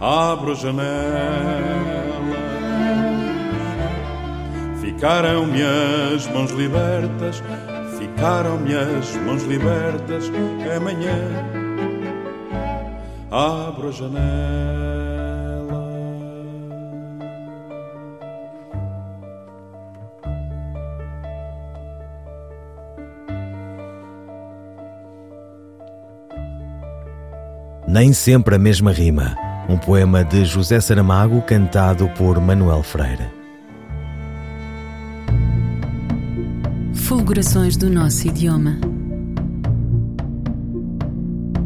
abro 0.00 0.52
a 0.52 0.54
janela. 0.54 0.86
Ficaram-me 4.80 5.62
as 6.14 6.28
mãos 6.28 6.52
libertas, 6.52 7.42
ficaram-me 7.98 8.76
as 8.76 9.16
mãos 9.16 9.42
libertas, 9.42 10.30
é 10.64 10.78
manhã, 10.78 11.18
abro 13.32 13.88
a 13.88 13.92
janela. 13.92 14.95
Nem 27.88 28.12
sempre 28.12 28.56
a 28.56 28.58
mesma 28.58 28.90
rima. 28.90 29.36
Um 29.68 29.78
poema 29.78 30.24
de 30.24 30.44
José 30.44 30.80
Saramago 30.80 31.40
cantado 31.42 32.08
por 32.16 32.40
Manuel 32.40 32.82
Freire. 32.82 33.26
Fulgurações 36.92 37.76
do 37.76 37.88
nosso 37.88 38.26
idioma. 38.26 38.76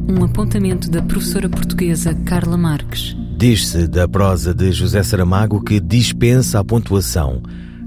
Um 0.07 0.23
apontamento 0.23 0.91
da 0.91 1.01
professora 1.01 1.49
portuguesa 1.49 2.15
Carla 2.27 2.59
Marques. 2.59 3.17
Diz-se 3.39 3.89
da 3.89 4.07
prosa 4.07 4.53
de 4.53 4.73
José 4.73 5.03
Saramago 5.03 5.65
que 5.65 5.81
dispensa 5.81 6.61
a 6.61 6.65
pontuação. 6.65 7.43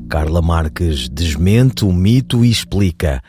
Carla 0.10 0.42
Marques 0.42 1.08
desmente 1.08 1.86
o 1.86 1.94
mito 1.94 2.44
e 2.44 2.50
explica 2.50 3.22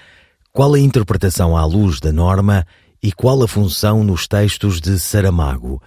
qual 0.51 0.73
a 0.73 0.81
interpretação 0.81 1.55
à 1.55 1.65
luz 1.67 2.01
da 2.01 2.11
norma 2.13 2.65
e 3.05 3.13
qual 3.13 3.43
a 3.43 3.47
função 3.47 4.03
nos 4.03 4.27
textos 4.27 4.81
de 4.81 4.99
Saramago, 4.99 5.79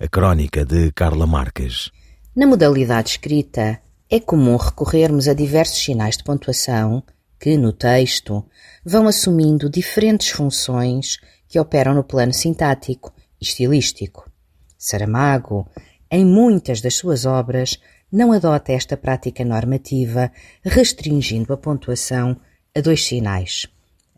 a 0.00 0.08
crónica 0.08 0.64
de 0.64 0.90
Carla 0.92 1.26
Marques? 1.26 1.90
Na 2.34 2.46
modalidade 2.46 3.10
escrita, 3.10 3.78
é 4.08 4.18
comum 4.18 4.56
recorrermos 4.56 5.28
a 5.28 5.34
diversos 5.34 5.84
sinais 5.84 6.16
de 6.16 6.24
pontuação 6.24 7.02
que, 7.38 7.58
no 7.58 7.74
texto, 7.74 8.42
vão 8.82 9.06
assumindo 9.06 9.68
diferentes 9.68 10.30
funções 10.30 11.18
que 11.46 11.60
operam 11.60 11.92
no 11.92 12.02
plano 12.02 12.32
sintático 12.32 13.12
e 13.38 13.44
estilístico. 13.44 14.32
Saramago, 14.78 15.68
em 16.10 16.24
muitas 16.24 16.80
das 16.80 16.94
suas 16.94 17.26
obras, 17.26 17.78
não 18.10 18.32
adota 18.32 18.72
esta 18.72 18.96
prática 18.96 19.44
normativa, 19.44 20.32
restringindo 20.64 21.52
a 21.52 21.56
pontuação 21.58 22.34
a 22.74 22.80
dois 22.80 23.04
sinais, 23.04 23.66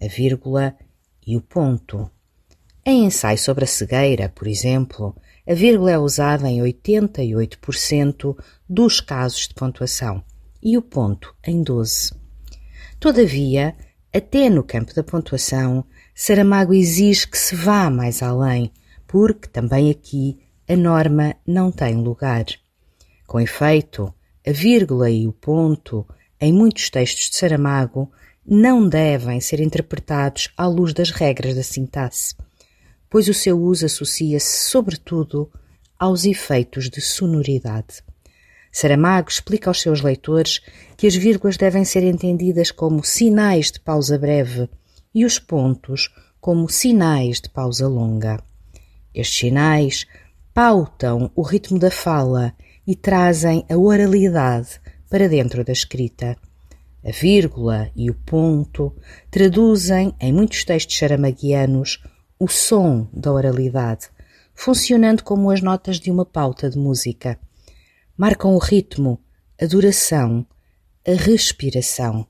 a 0.01 0.07
vírgula 0.07 0.77
e 1.27 1.37
o 1.37 1.41
ponto. 1.41 2.09
Em 2.87 3.07
ensaio 3.07 3.39
sobre 3.39 3.65
a 3.65 3.67
cegueira, 3.67 4.29
por 4.29 4.47
exemplo, 4.47 5.17
a 5.49 5.55
vírgula 5.55 5.93
é 5.93 5.99
usada 5.99 6.51
em 6.51 6.61
88% 6.61 8.37
dos 8.69 9.01
casos 9.01 9.49
de 9.49 9.55
pontuação 9.55 10.23
e 10.63 10.77
o 10.77 10.83
ponto 10.83 11.35
em 11.47 11.63
12. 11.63 12.13
Todavia, 13.01 13.75
até 14.13 14.51
no 14.51 14.63
campo 14.63 14.95
da 14.95 15.03
pontuação, 15.03 15.83
Saramago 16.15 16.75
exige 16.75 17.27
que 17.27 17.39
se 17.39 17.57
vá 17.57 17.89
mais 17.89 18.23
além, 18.23 18.71
porque 19.07 19.49
também 19.49 19.91
aqui 19.91 20.39
a 20.69 20.77
norma 20.77 21.35
não 21.47 21.73
tem 21.73 21.95
lugar. 21.97 22.45
Com 23.27 23.41
efeito, 23.41 24.13
a 24.47 24.53
vírgula 24.53 25.11
e 25.11 25.27
o 25.27 25.33
ponto, 25.33 26.07
em 26.39 26.53
muitos 26.53 26.91
textos 26.91 27.31
de 27.31 27.37
Saramago, 27.37 28.13
não 28.47 28.87
devem 28.87 29.41
ser 29.41 29.61
interpretados 29.61 30.51
à 30.55 30.67
luz 30.67 30.93
das 30.93 31.11
regras 31.11 31.55
da 31.55 31.63
sintaxe, 31.63 32.35
pois 33.11 33.29
o 33.29 33.35
seu 33.35 33.61
uso 33.61 33.87
associa-se, 33.87 34.69
sobretudo, 34.69 35.51
aos 35.99 36.25
efeitos 36.25 36.91
de 36.91 37.01
sonoridade. 37.01 38.03
Saramago 38.73 39.29
explica 39.29 39.71
aos 39.71 39.81
seus 39.81 40.01
leitores 40.01 40.61
que 40.97 41.07
as 41.07 41.15
vírgulas 41.15 41.57
devem 41.57 41.85
ser 41.85 42.03
entendidas 42.03 42.71
como 42.71 43.05
sinais 43.05 43.71
de 43.71 43.79
pausa 43.79 44.19
breve 44.19 44.69
e 45.15 45.25
os 45.25 45.39
pontos 45.39 46.13
como 46.41 46.69
sinais 46.69 47.41
de 47.41 47.49
pausa 47.49 47.87
longa. 47.87 48.43
Estes 49.15 49.39
sinais 49.39 50.07
pautam 50.53 51.31
o 51.37 51.43
ritmo 51.43 51.79
da 51.79 51.91
fala 51.91 52.53
e 52.87 52.97
trazem 52.97 53.65
a 53.71 53.77
oralidade 53.77 54.81
para 55.09 55.29
dentro 55.29 55.65
da 55.65 55.73
escrita. 55.73 56.37
A 57.05 57.11
vírgula 57.13 57.91
e 57.95 58.11
o 58.11 58.15
ponto 58.15 58.93
traduzem, 59.31 60.13
em 60.21 60.33
muitos 60.33 60.65
textos 60.65 60.99
saramaguianos, 60.99 62.03
o 62.45 62.49
som 62.49 63.09
da 63.11 63.33
oralidade, 63.33 64.11
funcionando 64.55 65.25
como 65.25 65.51
as 65.51 65.63
notas 65.63 65.99
de 65.99 66.11
uma 66.11 66.27
pauta 66.27 66.69
de 66.69 66.77
música. 66.77 67.39
Marcam 68.19 68.55
o 68.55 68.59
ritmo, 68.59 69.19
a 69.59 69.65
duração, 69.65 70.47
a 71.09 71.13
respiração. 71.13 72.27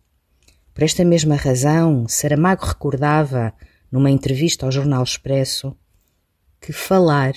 Por 0.73 0.85
esta 0.85 1.05
mesma 1.05 1.35
razão, 1.35 2.07
Saramago 2.09 2.65
recordava, 2.65 3.53
numa 3.91 4.11
entrevista 4.11 4.65
ao 4.65 4.71
Jornal 4.71 5.03
Expresso, 5.03 5.77
que 6.61 6.73
falar 6.73 7.35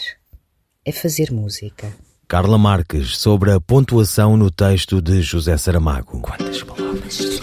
é 0.85 0.91
fazer 0.91 1.31
música. 1.31 1.91
Carla 2.27 2.59
Marques 2.59 3.17
sobre 3.17 3.51
a 3.51 3.59
pontuação 3.59 4.37
no 4.37 4.51
texto 4.51 5.01
de 5.01 5.23
José 5.23 5.57
Saramago. 5.57 6.21
Quantas 6.21 6.61
palavras? 6.61 7.39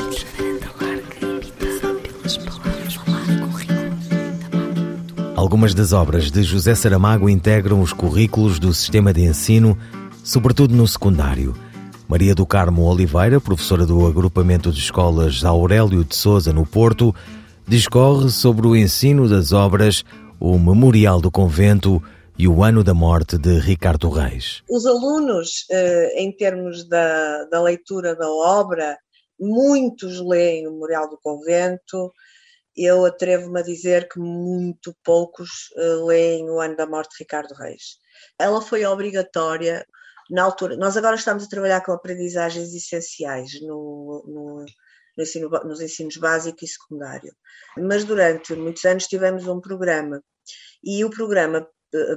Algumas 5.45 5.75
das 5.75 5.93
obras 5.93 6.31
de 6.31 6.43
José 6.43 6.75
Saramago 6.75 7.29
integram 7.29 7.83
os 7.83 7.93
currículos 7.93 8.59
do 8.59 8.73
sistema 8.73 9.13
de 9.13 9.21
ensino, 9.21 9.77
sobretudo 10.25 10.75
no 10.75 10.89
secundário. 10.89 11.55
Maria 12.09 12.35
do 12.35 12.47
Carmo 12.47 12.85
Oliveira, 12.85 13.39
professora 13.39 13.85
do 13.85 14.07
agrupamento 14.07 14.73
de 14.73 14.79
escolas 14.79 15.45
Aurélio 15.45 16.03
de 16.03 16.17
Souza, 16.17 16.51
no 16.51 16.65
Porto, 16.65 17.15
discorre 17.69 18.31
sobre 18.31 18.67
o 18.67 18.75
ensino 18.75 19.29
das 19.29 19.53
obras 19.53 20.03
O 20.41 20.59
Memorial 20.59 21.21
do 21.21 21.31
Convento 21.31 22.03
e 22.39 22.49
o 22.49 22.65
Ano 22.65 22.83
da 22.83 22.95
Morte 22.95 23.37
de 23.37 23.59
Ricardo 23.59 24.09
Reis. 24.09 24.63
Os 24.67 24.87
alunos, 24.87 25.67
eh, 25.71 26.23
em 26.23 26.35
termos 26.35 26.89
da, 26.89 27.45
da 27.53 27.61
leitura 27.61 28.17
da 28.17 28.31
obra, 28.31 28.97
muitos 29.39 30.27
leem 30.27 30.67
o 30.67 30.73
Memorial 30.73 31.11
do 31.11 31.19
Convento, 31.23 32.11
eu 32.77 33.05
atrevo-me 33.05 33.61
a 33.61 33.63
dizer 33.63 34.09
que 34.09 34.19
muito 34.19 34.95
poucos 35.05 35.71
eh, 35.77 36.05
leem 36.05 36.51
o 36.51 36.61
Ano 36.61 36.77
da 36.77 36.87
Morte 36.87 37.13
de 37.13 37.25
Ricardo 37.25 37.55
Reis. 37.55 37.99
Ela 38.39 38.61
foi 38.61 38.85
obrigatória 38.85 39.87
na 40.31 40.43
altura. 40.43 40.77
Nós 40.77 40.97
agora 40.97 41.17
estamos 41.17 41.45
a 41.45 41.49
trabalhar 41.49 41.83
com 41.83 41.93
aprendizagens 41.93 42.75
essenciais 42.75 43.61
no, 43.63 44.25
no, 44.27 44.65
no 45.17 45.23
ensino, 45.23 45.49
nos 45.65 45.81
ensinos 45.81 46.17
básico 46.17 46.65
e 46.65 46.69
secundário, 46.69 47.35
mas 47.77 48.05
durante 48.05 48.55
muitos 48.55 48.85
anos 48.85 49.07
tivemos 49.07 49.47
um 49.47 49.61
programa 49.61 50.23
e 50.83 51.05
o 51.05 51.11
programa 51.11 51.67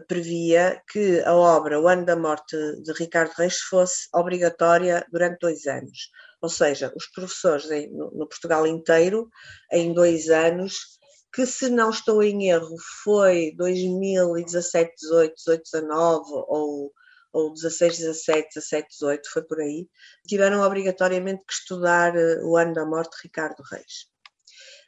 previa 0.07 0.81
que 0.91 1.21
a 1.21 1.35
obra 1.35 1.79
O 1.79 1.87
Ano 1.87 2.05
da 2.05 2.15
Morte 2.15 2.55
de 2.81 2.91
Ricardo 2.93 3.31
Reis 3.37 3.59
fosse 3.59 4.07
obrigatória 4.13 5.05
durante 5.11 5.39
dois 5.39 5.65
anos. 5.65 6.09
Ou 6.41 6.49
seja, 6.49 6.91
os 6.95 7.07
professores 7.07 7.67
no, 7.91 8.27
Portugal 8.27 8.67
inteiro, 8.67 9.29
em 9.71 9.93
dois 9.93 10.29
anos, 10.29 10.97
que 11.33 11.45
se 11.45 11.69
não 11.69 11.89
estou 11.89 12.23
em 12.23 12.49
erro 12.49 12.75
foi 13.03 13.53
2017, 13.57 14.93
18, 14.99 15.35
18, 15.35 15.63
19 15.71 16.23
ou, 16.47 16.91
ou 17.33 17.53
16, 17.53 17.99
17, 17.99 18.49
17, 18.55 18.87
18, 18.89 19.29
foi 19.29 19.43
por 19.43 19.59
aí, 19.59 19.87
tiveram 20.27 20.61
obrigatoriamente 20.61 21.43
que 21.45 21.53
estudar 21.53 22.15
eh, 22.15 22.39
o 22.43 22.55
Ano 22.57 22.73
da 22.73 22.85
Morte 22.85 23.17
de 23.17 23.23
Ricardo 23.23 23.61
Reis. 23.71 24.07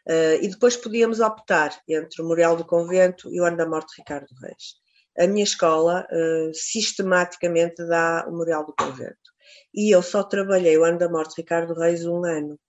Uh, 0.07 0.41
e 0.41 0.47
depois 0.47 0.75
podíamos 0.75 1.19
optar 1.19 1.79
entre 1.87 2.21
o 2.21 2.23
Memorial 2.23 2.55
do 2.55 2.65
Convento 2.65 3.31
e 3.31 3.39
o 3.39 3.45
Ano 3.45 3.57
da 3.57 3.67
Morte 3.67 3.89
de 3.89 4.01
Ricardo 4.01 4.33
Reis. 4.41 4.78
A 5.17 5.27
minha 5.27 5.43
escola 5.43 6.07
uh, 6.11 6.53
sistematicamente 6.53 7.85
dá 7.87 8.25
o 8.27 8.31
Memorial 8.31 8.65
do 8.65 8.73
Convento. 8.73 9.17
E 9.73 9.93
eu 9.93 10.01
só 10.01 10.23
trabalhei 10.23 10.77
o 10.77 10.83
Ano 10.83 10.99
da 10.99 11.09
Morte 11.09 11.35
de 11.35 11.41
Ricardo 11.41 11.73
Reis 11.73 12.05
um 12.05 12.23
ano. 12.25 12.59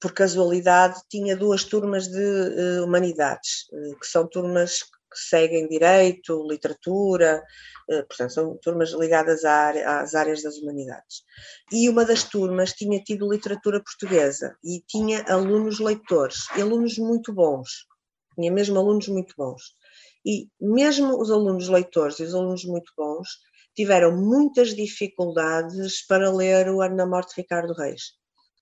Por 0.00 0.12
casualidade, 0.12 1.00
tinha 1.08 1.36
duas 1.36 1.64
turmas 1.64 2.08
de 2.08 2.20
uh, 2.20 2.84
Humanidades, 2.84 3.66
que 4.00 4.06
são 4.06 4.26
turmas 4.28 4.82
que 4.82 5.18
seguem 5.18 5.68
Direito, 5.68 6.46
Literatura, 6.46 7.42
portanto, 8.08 8.32
são 8.32 8.58
turmas 8.58 8.90
ligadas 8.90 9.44
às 9.44 10.14
áreas 10.14 10.42
das 10.42 10.58
humanidades. 10.58 11.22
E 11.72 11.88
uma 11.88 12.04
das 12.04 12.24
turmas 12.24 12.72
tinha 12.72 13.00
tido 13.00 13.30
literatura 13.30 13.82
portuguesa 13.82 14.56
e 14.62 14.82
tinha 14.86 15.24
alunos 15.28 15.78
leitores, 15.78 16.50
alunos 16.50 16.98
muito 16.98 17.32
bons, 17.32 17.86
tinha 18.34 18.50
mesmo 18.50 18.78
alunos 18.78 19.08
muito 19.08 19.34
bons. 19.36 19.62
E 20.26 20.48
mesmo 20.60 21.20
os 21.20 21.30
alunos 21.30 21.68
leitores 21.68 22.18
e 22.18 22.24
os 22.24 22.34
alunos 22.34 22.64
muito 22.64 22.92
bons 22.96 23.28
tiveram 23.76 24.16
muitas 24.16 24.74
dificuldades 24.74 26.04
para 26.04 26.32
ler 26.32 26.68
o 26.68 26.82
Ano 26.82 26.96
da 26.96 27.06
Morte 27.06 27.36
de 27.36 27.42
Ricardo 27.42 27.72
Reis. 27.72 28.14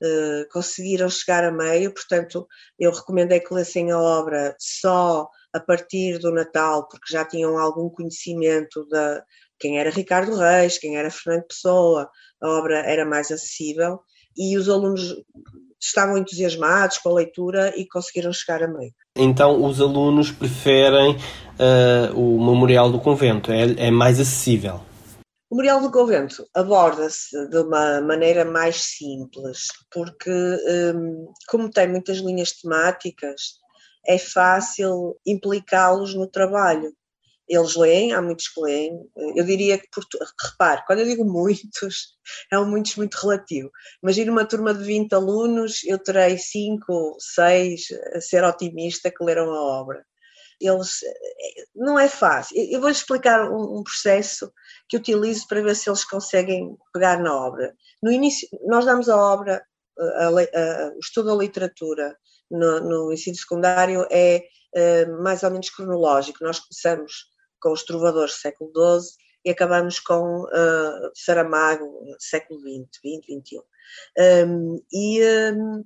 Uh, 0.03 0.46
conseguiram 0.53 1.09
chegar 1.09 1.44
a 1.44 1.50
meio, 1.50 1.94
portanto, 1.94 2.46
eu 2.79 2.90
recomendei 2.90 3.40
que 3.40 3.55
lessem 3.55 3.90
a 3.90 3.98
obra 3.98 4.55
só 4.59 5.27
a 5.55 5.61
partir 5.61 6.18
do 6.18 6.33
Natal, 6.33 6.87
porque 6.88 7.12
já 7.12 7.24
tinham 7.24 7.57
algum 7.57 7.88
conhecimento 7.88 8.85
de 8.87 9.22
quem 9.59 9.79
era 9.79 9.88
Ricardo 9.88 10.37
Reis, 10.37 10.77
quem 10.77 10.98
era 10.98 11.11
Fernando 11.11 11.46
Pessoa, 11.46 12.11
a 12.42 12.48
obra 12.48 12.81
era 12.81 13.07
mais 13.07 13.31
acessível 13.31 14.00
e 14.36 14.56
os 14.56 14.68
alunos 14.68 15.14
estavam 15.80 16.16
entusiasmados 16.16 16.98
com 16.98 17.10
a 17.10 17.14
leitura 17.14 17.72
e 17.76 17.86
conseguiram 17.86 18.32
chegar 18.32 18.62
a 18.62 18.68
meio. 18.68 18.92
Então, 19.16 19.64
os 19.64 19.80
alunos 19.80 20.30
preferem 20.30 21.16
uh, 21.16 22.18
o 22.18 22.44
Memorial 22.44 22.90
do 22.90 23.00
Convento, 23.00 23.52
é, 23.52 23.86
é 23.86 23.90
mais 23.90 24.18
acessível. 24.18 24.80
O 25.50 25.56
Memorial 25.56 25.80
do 25.82 25.90
Convento 25.90 26.44
aborda-se 26.54 27.48
de 27.48 27.58
uma 27.58 28.00
maneira 28.00 28.44
mais 28.44 28.76
simples, 28.76 29.68
porque, 29.92 30.30
um, 30.30 31.32
como 31.48 31.70
tem 31.70 31.88
muitas 31.88 32.18
linhas 32.18 32.52
temáticas, 32.52 33.60
é 34.06 34.18
fácil 34.18 35.16
implicá-los 35.24 36.14
no 36.14 36.26
trabalho. 36.26 36.92
Eles 37.48 37.76
leem, 37.76 38.12
há 38.12 38.22
muitos 38.22 38.48
que 38.48 38.61
leem. 38.61 38.98
Eu 39.37 39.44
diria 39.44 39.78
que, 39.78 39.87
repare, 40.42 40.83
quando 40.87 41.00
eu 41.00 41.04
digo 41.04 41.24
muitos, 41.24 42.16
é 42.52 42.59
um 42.59 42.66
muitos 42.66 42.96
muito 42.96 43.14
relativo. 43.14 43.70
Imagina 44.02 44.33
uma 44.33 44.46
turma 44.46 44.72
de 44.72 44.85
20 44.85 45.12
alunos, 45.12 45.85
eu 45.85 45.98
terei 45.98 46.38
5, 46.38 47.16
6, 47.18 47.83
a 48.14 48.20
ser 48.20 48.44
otimista, 48.44 49.11
que 49.11 49.24
leram 49.24 49.50
a 49.52 49.61
obra. 49.61 50.04
Eles, 50.61 51.00
não 51.74 51.98
é 51.98 52.09
fácil. 52.09 52.57
Eu 52.57 52.80
vou 52.80 52.88
explicar 52.88 53.50
um, 53.50 53.78
um 53.78 53.83
processo 53.83 54.50
que 54.88 54.96
utilizo 54.96 55.46
para 55.48 55.62
ver 55.62 55.74
se 55.76 55.90
eles 55.90 56.04
conseguem 56.04 56.76
pegar 56.92 57.20
na 57.20 57.35
obra. 57.37 57.74
No 58.02 58.11
início, 58.11 58.48
nós 58.66 58.85
damos 58.85 59.09
a 59.09 59.16
obra, 59.16 59.62
a, 59.98 60.02
a, 60.02 60.28
a, 60.28 60.92
o 60.94 60.98
estudo 60.98 61.28
da 61.28 61.42
literatura, 61.42 62.16
no, 62.50 62.80
no 62.80 63.12
ensino 63.12 63.37
secundário 63.37 64.07
é 64.11 64.42
uh, 64.76 65.22
mais 65.22 65.42
ou 65.42 65.50
menos 65.50 65.70
cronológico. 65.70 66.44
Nós 66.44 66.61
começamos 66.61 67.26
com 67.64 67.72
os 67.72 67.83
trovadores 67.83 68.35
do 68.35 68.40
século 68.40 68.70
XII 68.70 69.16
e 69.42 69.50
acabamos 69.50 69.98
com 69.98 70.42
uh, 70.42 71.11
Saramago, 71.14 71.87
século 72.18 72.61
XX, 72.61 72.88
XX, 72.96 73.24
XXI. 73.42 74.46
Um, 74.46 74.83
e 74.92 75.22
um, 75.55 75.85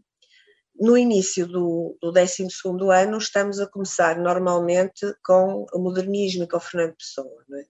no 0.81 0.99
início 0.99 1.47
do, 1.47 1.97
do 2.03 2.11
12 2.11 2.49
ano 2.93 3.19
estamos 3.19 3.61
a 3.61 3.67
começar 3.69 4.19
normalmente 4.19 5.07
com 5.25 5.64
o 5.73 5.79
modernismo 5.79 6.45
e 6.45 6.49
com 6.49 6.57
o 6.57 6.61
Fernando 6.61 6.97
Pessoa. 6.97 7.45
É? 7.55 7.64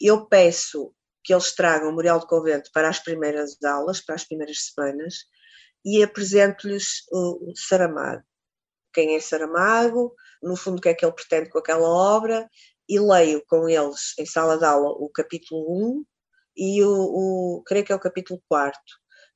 Eu 0.00 0.26
peço 0.26 0.92
que 1.22 1.32
eles 1.32 1.54
tragam 1.54 1.86
o 1.86 1.90
Memorial 1.90 2.18
do 2.18 2.26
Convento 2.26 2.68
para 2.74 2.88
as 2.88 2.98
primeiras 2.98 3.62
aulas, 3.62 4.00
para 4.00 4.16
as 4.16 4.24
primeiras 4.24 4.58
semanas, 4.66 5.26
e 5.84 6.02
apresento-lhes 6.02 7.04
o 7.12 7.52
Saramago. 7.54 8.24
Quem 8.92 9.14
é 9.14 9.20
Saramago, 9.20 10.14
no 10.42 10.56
fundo 10.56 10.78
o 10.78 10.80
que 10.80 10.88
é 10.88 10.94
que 10.94 11.04
ele 11.04 11.14
pretende 11.14 11.48
com 11.48 11.58
aquela 11.58 11.88
obra, 11.88 12.48
e 12.92 13.00
leio 13.00 13.42
com 13.48 13.66
eles 13.66 14.12
em 14.18 14.26
sala 14.26 14.58
de 14.58 14.66
aula 14.66 14.90
o 14.90 15.08
capítulo 15.08 15.96
1 15.98 16.04
e 16.54 16.84
o, 16.84 16.92
o 16.92 17.62
creio 17.64 17.86
que 17.86 17.90
é 17.92 17.94
o 17.94 18.00
capítulo 18.00 18.38
4, 18.46 18.78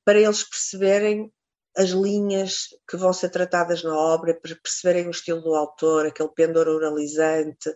para 0.05 0.19
eles 0.19 0.43
perceberem 0.43 1.33
as 1.75 1.89
linhas 1.89 2.67
que 2.87 2.95
vão 2.95 3.11
ser 3.11 3.29
tratadas 3.29 3.81
na 3.81 3.97
obra, 3.97 4.39
para 4.39 4.55
perceberem 4.55 5.07
o 5.07 5.11
estilo 5.11 5.41
do 5.41 5.55
autor, 5.55 6.05
aquele 6.05 6.29
pendor 6.29 6.67
oralizante, 6.67 7.73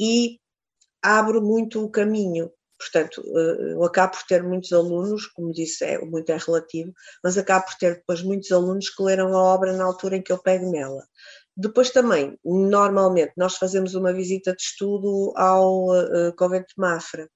e 0.00 0.38
abro 1.02 1.42
muito 1.42 1.84
o 1.84 1.90
caminho. 1.90 2.50
Portanto, 2.78 3.22
eh, 3.22 3.72
eu 3.74 3.84
acabo 3.84 4.12
por 4.12 4.22
ter 4.24 4.42
muitos 4.42 4.72
alunos, 4.72 5.26
como 5.26 5.52
disse, 5.52 5.84
é, 5.84 5.98
muito 5.98 6.32
é 6.32 6.38
relativo, 6.38 6.92
mas 7.22 7.36
acabo 7.36 7.66
por 7.66 7.74
ter 7.76 7.96
depois 7.96 8.22
muitos 8.22 8.50
alunos 8.50 8.88
que 8.88 9.02
leram 9.02 9.28
a 9.36 9.42
obra 9.42 9.74
na 9.74 9.84
altura 9.84 10.16
em 10.16 10.22
que 10.22 10.32
eu 10.32 10.42
pego 10.42 10.70
nela. 10.70 11.06
Depois 11.56 11.90
também, 11.90 12.38
normalmente, 12.44 13.32
nós 13.36 13.56
fazemos 13.56 13.94
uma 13.94 14.12
visita 14.12 14.54
de 14.54 14.62
estudo 14.62 15.32
ao 15.36 15.86
uh, 15.90 16.34
Convento 16.36 16.68
de 16.68 16.74
Mafra 16.78 17.28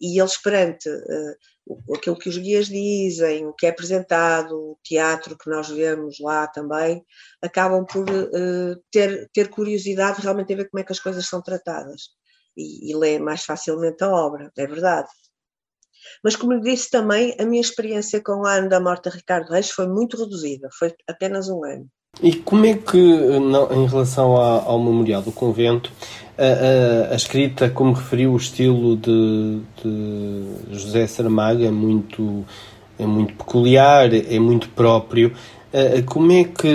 e 0.00 0.20
eles 0.20 0.36
perante 0.36 0.88
uh, 0.88 1.94
aquilo 1.94 2.18
que 2.18 2.28
os 2.28 2.36
guias 2.36 2.66
dizem, 2.66 3.46
o 3.46 3.52
que 3.52 3.66
é 3.66 3.70
apresentado, 3.70 4.52
o 4.52 4.78
teatro 4.82 5.38
que 5.38 5.48
nós 5.48 5.68
vemos 5.68 6.16
lá 6.20 6.48
também, 6.48 7.04
acabam 7.40 7.86
por 7.86 8.08
uh, 8.10 8.82
ter, 8.90 9.30
ter 9.32 9.48
curiosidade 9.48 10.20
realmente 10.20 10.52
em 10.52 10.56
ver 10.56 10.68
como 10.68 10.80
é 10.80 10.84
que 10.84 10.92
as 10.92 11.00
coisas 11.00 11.26
são 11.26 11.40
tratadas 11.40 12.08
e, 12.56 12.90
e 12.90 12.96
ler 12.96 13.20
mais 13.20 13.44
facilmente 13.44 14.02
a 14.02 14.10
obra, 14.10 14.50
é 14.56 14.66
verdade. 14.66 15.08
Mas, 16.24 16.34
como 16.34 16.60
disse 16.60 16.90
também, 16.90 17.36
a 17.38 17.44
minha 17.44 17.60
experiência 17.60 18.20
com 18.20 18.42
o 18.42 18.46
ano 18.46 18.68
da 18.68 18.80
morte 18.80 19.08
de 19.08 19.16
Ricardo 19.16 19.50
Reis 19.50 19.70
foi 19.70 19.86
muito 19.86 20.16
reduzida, 20.16 20.68
foi 20.76 20.92
apenas 21.08 21.48
um 21.48 21.64
ano. 21.64 21.88
E 22.20 22.36
como 22.36 22.66
é 22.66 22.74
que, 22.74 22.98
em 22.98 23.86
relação 23.86 24.36
ao 24.36 24.78
Memorial 24.82 25.22
do 25.22 25.32
Convento, 25.32 25.90
a, 26.36 27.10
a, 27.10 27.12
a, 27.12 27.16
escrita, 27.16 27.70
como 27.70 27.92
referiu, 27.92 28.32
o 28.32 28.36
estilo 28.36 28.96
de, 28.96 29.60
de, 29.82 30.74
José 30.76 31.06
Saramago 31.06 31.64
é 31.64 31.70
muito, 31.70 32.44
é 32.98 33.06
muito 33.06 33.34
peculiar, 33.34 34.12
é 34.12 34.38
muito 34.38 34.68
próprio. 34.70 35.34
Como 36.06 36.30
é 36.32 36.44
que 36.44 36.68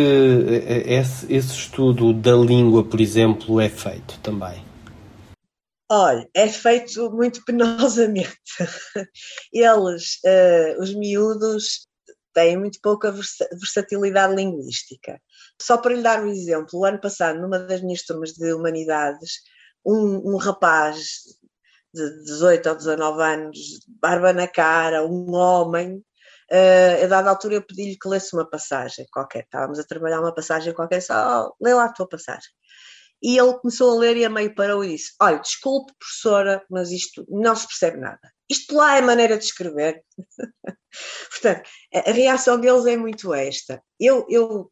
esse, 0.88 1.32
esse 1.32 1.54
estudo 1.54 2.14
da 2.14 2.34
língua, 2.34 2.84
por 2.84 3.00
exemplo, 3.00 3.62
é 3.62 3.70
feito 3.70 4.20
também? 4.24 4.66
Olha, 5.90 6.28
é 6.34 6.48
feito 6.48 7.12
muito 7.12 7.44
penosamente. 7.46 8.34
Eles, 9.54 10.20
uh, 10.26 10.82
os 10.82 10.94
miúdos, 10.94 11.88
têm 12.34 12.58
muito 12.58 12.80
pouca 12.82 13.12
versatilidade 13.12 14.36
linguística. 14.36 15.20
Só 15.62 15.78
para 15.78 15.94
lhe 15.94 16.02
dar 16.02 16.24
um 16.24 16.28
exemplo, 16.28 16.80
o 16.80 16.86
ano 16.86 17.00
passado, 17.00 17.40
numa 17.40 17.60
das 17.60 17.82
minhas 17.82 18.04
turmas 18.04 18.34
de 18.34 18.54
humanidades, 18.54 19.42
um, 19.86 20.34
um 20.34 20.38
rapaz 20.38 20.98
de 21.94 22.24
18 22.26 22.70
ou 22.70 22.76
19 22.76 23.22
anos, 23.24 23.58
barba 24.02 24.34
na 24.34 24.48
cara, 24.48 25.06
um 25.06 25.34
homem, 25.34 25.98
uh, 26.52 27.04
a 27.04 27.08
dada 27.08 27.30
altura 27.30 27.56
eu 27.56 27.66
pedi-lhe 27.66 27.98
que 27.98 28.08
lesse 28.08 28.34
uma 28.36 28.48
passagem 28.50 29.06
qualquer. 29.12 29.44
Estávamos 29.44 29.80
a 29.80 29.84
trabalhar 29.84 30.20
uma 30.20 30.34
passagem 30.34 30.74
qualquer, 30.74 31.02
só 31.02 31.48
oh, 31.48 31.56
lê 31.64 31.74
lá 31.74 31.86
a 31.86 31.94
tua 31.94 32.08
passagem. 32.08 32.50
E 33.22 33.38
ele 33.38 33.54
começou 33.60 33.96
a 33.96 34.00
ler 34.00 34.18
e 34.18 34.26
a 34.26 34.30
meio 34.30 34.54
parou 34.54 34.84
e 34.84 34.90
disse: 34.90 35.14
Olha, 35.20 35.40
desculpe, 35.40 35.92
professora, 35.98 36.64
mas 36.70 36.92
isto 36.92 37.26
não 37.30 37.56
se 37.56 37.66
percebe 37.68 37.98
nada. 37.98 38.20
Isto 38.50 38.76
lá 38.76 38.98
é 38.98 39.02
maneira 39.02 39.38
de 39.38 39.44
escrever. 39.44 40.04
Portanto, 41.32 41.68
a 41.94 42.12
reação 42.12 42.60
deles 42.60 42.86
é 42.86 42.96
muito 42.96 43.34
esta. 43.34 43.82
Eu, 44.00 44.26
eu 44.30 44.72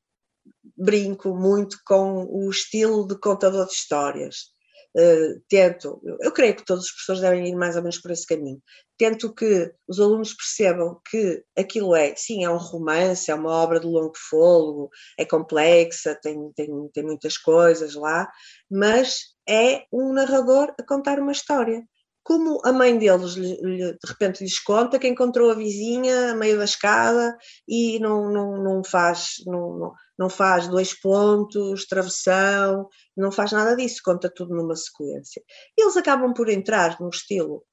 brinco 0.78 1.36
muito 1.36 1.78
com 1.86 2.26
o 2.26 2.50
estilo 2.50 3.08
de 3.08 3.18
contador 3.20 3.66
de 3.66 3.74
histórias. 3.74 4.54
Uh, 4.98 5.42
tento, 5.50 6.02
eu 6.22 6.32
creio 6.32 6.56
que 6.56 6.64
todos 6.64 6.86
os 6.86 6.92
professores 6.92 7.22
devem 7.22 7.50
ir 7.50 7.56
mais 7.56 7.76
ou 7.76 7.82
menos 7.82 8.00
por 8.00 8.12
esse 8.12 8.26
caminho. 8.26 8.62
Tento 8.98 9.34
que 9.34 9.74
os 9.88 10.00
alunos 10.00 10.34
percebam 10.34 11.02
que 11.10 11.44
aquilo 11.58 11.94
é, 11.94 12.16
sim, 12.16 12.46
é 12.46 12.50
um 12.50 12.58
romance, 12.58 13.30
é 13.30 13.36
uma 13.36 13.52
obra 13.52 13.78
de 13.78 13.88
longo 13.88 14.14
fôlego, 14.30 14.90
é 15.20 15.26
complexa, 15.26 16.18
tem, 16.22 16.50
tem, 16.56 16.70
tem 16.94 17.04
muitas 17.04 17.38
coisas 17.38 17.94
lá, 17.94 18.26
mas 18.72 19.18
é 19.48 19.84
um 19.92 20.14
narrador 20.14 20.74
a 20.80 20.84
contar 20.84 21.20
uma 21.20 21.34
história 21.34 21.84
como 22.26 22.60
a 22.66 22.74
mãe 22.74 22.98
deles 22.98 23.36
de 23.36 23.98
repente 24.04 24.44
lhes 24.44 24.60
conta 24.60 24.98
que 24.98 25.08
encontrou 25.08 25.52
a 25.52 25.54
vizinha 25.54 26.32
a 26.32 26.36
meio 26.36 26.58
da 26.58 26.66
escada 26.66 27.38
e 27.68 28.00
não, 28.00 28.32
não, 28.32 28.64
não, 28.64 28.84
faz, 28.84 29.36
não, 29.46 29.94
não 30.18 30.28
faz 30.28 30.68
dois 30.68 31.00
pontos, 31.00 31.86
travessão, 31.86 32.90
não 33.16 33.32
faz 33.32 33.52
nada 33.52 33.76
disso, 33.76 34.02
conta 34.04 34.28
tudo 34.28 34.56
numa 34.56 34.76
sequência. 34.76 35.40
Eles 35.78 35.96
acabam 35.96 36.34
por 36.34 36.50
entrar 36.50 37.00
no 37.00 37.10
estilo, 37.10 37.64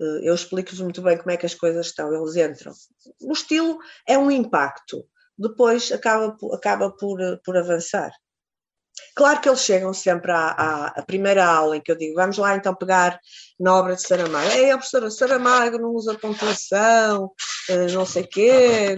eh, 0.00 0.20
eu 0.22 0.34
explico-vos 0.34 0.80
muito 0.80 1.02
bem 1.02 1.18
como 1.18 1.30
é 1.30 1.36
que 1.36 1.44
as 1.44 1.54
coisas 1.54 1.88
estão, 1.88 2.10
eles 2.10 2.34
entram. 2.34 2.72
No 3.20 3.34
estilo 3.34 3.78
é 4.08 4.16
um 4.16 4.30
impacto, 4.30 5.06
depois 5.36 5.92
acaba, 5.92 6.34
acaba 6.54 6.90
por, 6.92 7.18
por 7.44 7.58
avançar. 7.58 8.10
Claro 9.14 9.40
que 9.40 9.48
eles 9.48 9.60
chegam 9.60 9.92
sempre 9.92 10.30
à, 10.32 10.48
à, 10.48 10.86
à, 10.88 11.02
primeira 11.02 11.44
aula 11.44 11.76
em 11.76 11.80
que 11.80 11.90
eu 11.90 11.96
digo, 11.96 12.14
vamos 12.14 12.38
lá 12.38 12.56
então 12.56 12.74
pegar 12.74 13.18
na 13.58 13.74
obra 13.74 13.94
de 13.94 14.02
Saramago. 14.02 14.48
A 14.48 14.76
professora 14.76 15.10
Saramago 15.10 15.78
não 15.78 15.90
usa 15.90 16.14
pontuação, 16.14 17.32
eh, 17.68 17.86
não 17.92 18.06
sei 18.06 18.24
quê. 18.24 18.96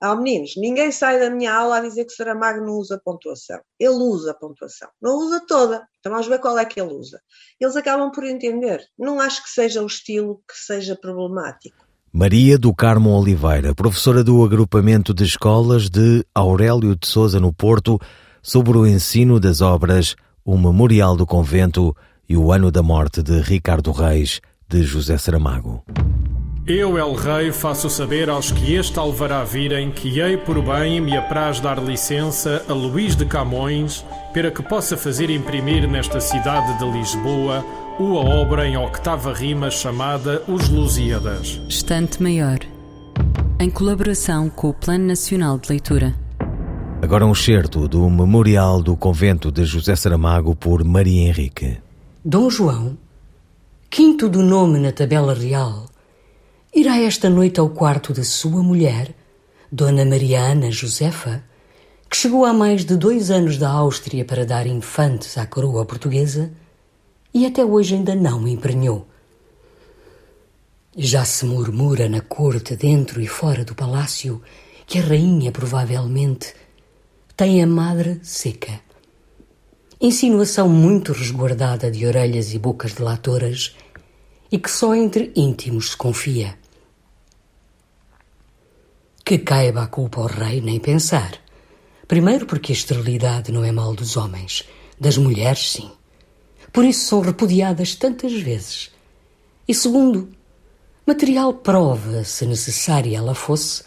Ah, 0.00 0.14
meninos, 0.14 0.52
ninguém 0.56 0.92
sai 0.92 1.18
da 1.18 1.28
minha 1.28 1.52
aula 1.52 1.78
a 1.78 1.80
dizer 1.80 2.04
que 2.04 2.12
Saramago 2.12 2.64
não 2.64 2.74
usa 2.74 3.00
pontuação. 3.04 3.60
Ele 3.80 3.94
usa 3.94 4.32
pontuação. 4.32 4.88
Não 5.02 5.18
usa 5.18 5.44
toda. 5.46 5.86
Então 5.98 6.12
vamos 6.12 6.28
ver 6.28 6.38
qual 6.38 6.56
é 6.56 6.64
que 6.64 6.80
ele 6.80 6.94
usa. 6.94 7.20
Eles 7.60 7.74
acabam 7.74 8.12
por 8.12 8.24
entender. 8.24 8.80
Não 8.96 9.20
acho 9.20 9.42
que 9.42 9.50
seja 9.50 9.82
o 9.82 9.86
estilo 9.86 10.40
que 10.48 10.56
seja 10.56 10.94
problemático. 10.94 11.88
Maria 12.12 12.56
do 12.56 12.74
Carmo 12.74 13.10
Oliveira, 13.10 13.74
professora 13.74 14.24
do 14.24 14.42
agrupamento 14.42 15.12
de 15.12 15.24
escolas 15.24 15.90
de 15.90 16.24
Aurélio 16.34 16.96
de 16.96 17.06
Souza 17.06 17.38
no 17.38 17.52
Porto, 17.52 18.00
sobre 18.42 18.76
o 18.76 18.86
ensino 18.86 19.38
das 19.40 19.60
obras 19.60 20.16
O 20.44 20.56
Memorial 20.56 21.16
do 21.16 21.26
Convento 21.26 21.94
e 22.28 22.36
o 22.36 22.52
Ano 22.52 22.70
da 22.70 22.82
Morte 22.82 23.22
de 23.22 23.40
Ricardo 23.40 23.90
Reis, 23.90 24.40
de 24.68 24.82
José 24.82 25.16
Saramago. 25.16 25.82
Eu, 26.66 26.98
El 26.98 27.14
Rei, 27.14 27.50
faço 27.50 27.88
saber 27.88 28.28
aos 28.28 28.52
que 28.52 28.74
este 28.74 28.98
alvará 28.98 29.42
virem 29.42 29.90
que 29.90 30.20
hei 30.20 30.36
por 30.36 30.62
bem 30.62 31.00
me 31.00 31.16
apraz 31.16 31.60
dar 31.60 31.82
licença 31.82 32.62
a 32.68 32.74
Luís 32.74 33.16
de 33.16 33.24
Camões 33.24 34.04
para 34.34 34.50
que 34.50 34.62
possa 34.62 34.94
fazer 34.94 35.30
imprimir 35.30 35.88
nesta 35.88 36.20
cidade 36.20 36.78
de 36.78 36.84
Lisboa 36.84 37.64
uma 37.98 38.20
obra 38.20 38.68
em 38.68 38.76
octava 38.76 39.32
rima 39.32 39.70
chamada 39.70 40.42
Os 40.46 40.68
Lusíadas. 40.68 41.58
Estante 41.70 42.22
Maior, 42.22 42.58
em 43.58 43.70
colaboração 43.70 44.50
com 44.50 44.68
o 44.68 44.74
Plano 44.74 45.06
Nacional 45.06 45.58
de 45.58 45.70
Leitura. 45.70 46.27
Agora 47.00 47.24
um 47.24 47.34
certo 47.34 47.86
do 47.86 48.10
Memorial 48.10 48.82
do 48.82 48.96
Convento 48.96 49.52
de 49.52 49.64
José 49.64 49.94
Saramago 49.94 50.54
por 50.56 50.82
Maria 50.82 51.28
Henrique. 51.28 51.78
Dom 52.24 52.50
João, 52.50 52.98
quinto 53.88 54.28
do 54.28 54.42
nome 54.42 54.80
na 54.80 54.90
tabela 54.90 55.32
real, 55.32 55.86
irá 56.74 56.98
esta 56.98 57.30
noite 57.30 57.60
ao 57.60 57.70
quarto 57.70 58.12
de 58.12 58.24
sua 58.24 58.64
mulher, 58.64 59.14
Dona 59.70 60.04
Mariana 60.04 60.72
Josefa, 60.72 61.44
que 62.10 62.16
chegou 62.16 62.44
há 62.44 62.52
mais 62.52 62.84
de 62.84 62.96
dois 62.96 63.30
anos 63.30 63.58
da 63.58 63.70
Áustria 63.70 64.24
para 64.24 64.44
dar 64.44 64.66
infantes 64.66 65.38
à 65.38 65.46
coroa 65.46 65.84
portuguesa 65.86 66.50
e 67.32 67.46
até 67.46 67.64
hoje 67.64 67.94
ainda 67.94 68.16
não 68.16 68.46
emprenhou. 68.46 69.06
Já 70.96 71.24
se 71.24 71.46
murmura 71.46 72.08
na 72.08 72.20
corte, 72.20 72.74
dentro 72.74 73.20
e 73.20 73.26
fora 73.28 73.64
do 73.64 73.74
palácio, 73.74 74.42
que 74.84 74.98
a 74.98 75.02
rainha 75.02 75.52
provavelmente 75.52 76.54
tem 77.38 77.62
a 77.62 77.68
madre 77.68 78.18
seca. 78.24 78.80
Insinuação 80.00 80.68
muito 80.68 81.12
resguardada 81.12 81.88
de 81.88 82.04
orelhas 82.04 82.52
e 82.52 82.58
bocas 82.58 82.94
delatoras 82.94 83.76
e 84.50 84.58
que 84.58 84.68
só 84.68 84.92
entre 84.92 85.30
íntimos 85.36 85.90
se 85.90 85.96
confia. 85.96 86.58
Que 89.24 89.38
caiba 89.38 89.84
a 89.84 89.86
culpa 89.86 90.20
ao 90.20 90.26
rei, 90.26 90.60
nem 90.60 90.80
pensar. 90.80 91.38
Primeiro, 92.08 92.44
porque 92.44 92.72
a 92.72 92.74
esterilidade 92.74 93.52
não 93.52 93.64
é 93.64 93.70
mal 93.70 93.94
dos 93.94 94.16
homens, 94.16 94.64
das 94.98 95.16
mulheres, 95.16 95.70
sim. 95.70 95.92
Por 96.72 96.84
isso 96.84 97.06
são 97.06 97.20
repudiadas 97.20 97.94
tantas 97.94 98.32
vezes. 98.32 98.90
E 99.68 99.72
segundo, 99.72 100.28
Material 101.06 101.54
prova, 101.54 102.22
se 102.22 102.44
necessária 102.44 103.16
ela 103.16 103.34
fosse, 103.34 103.84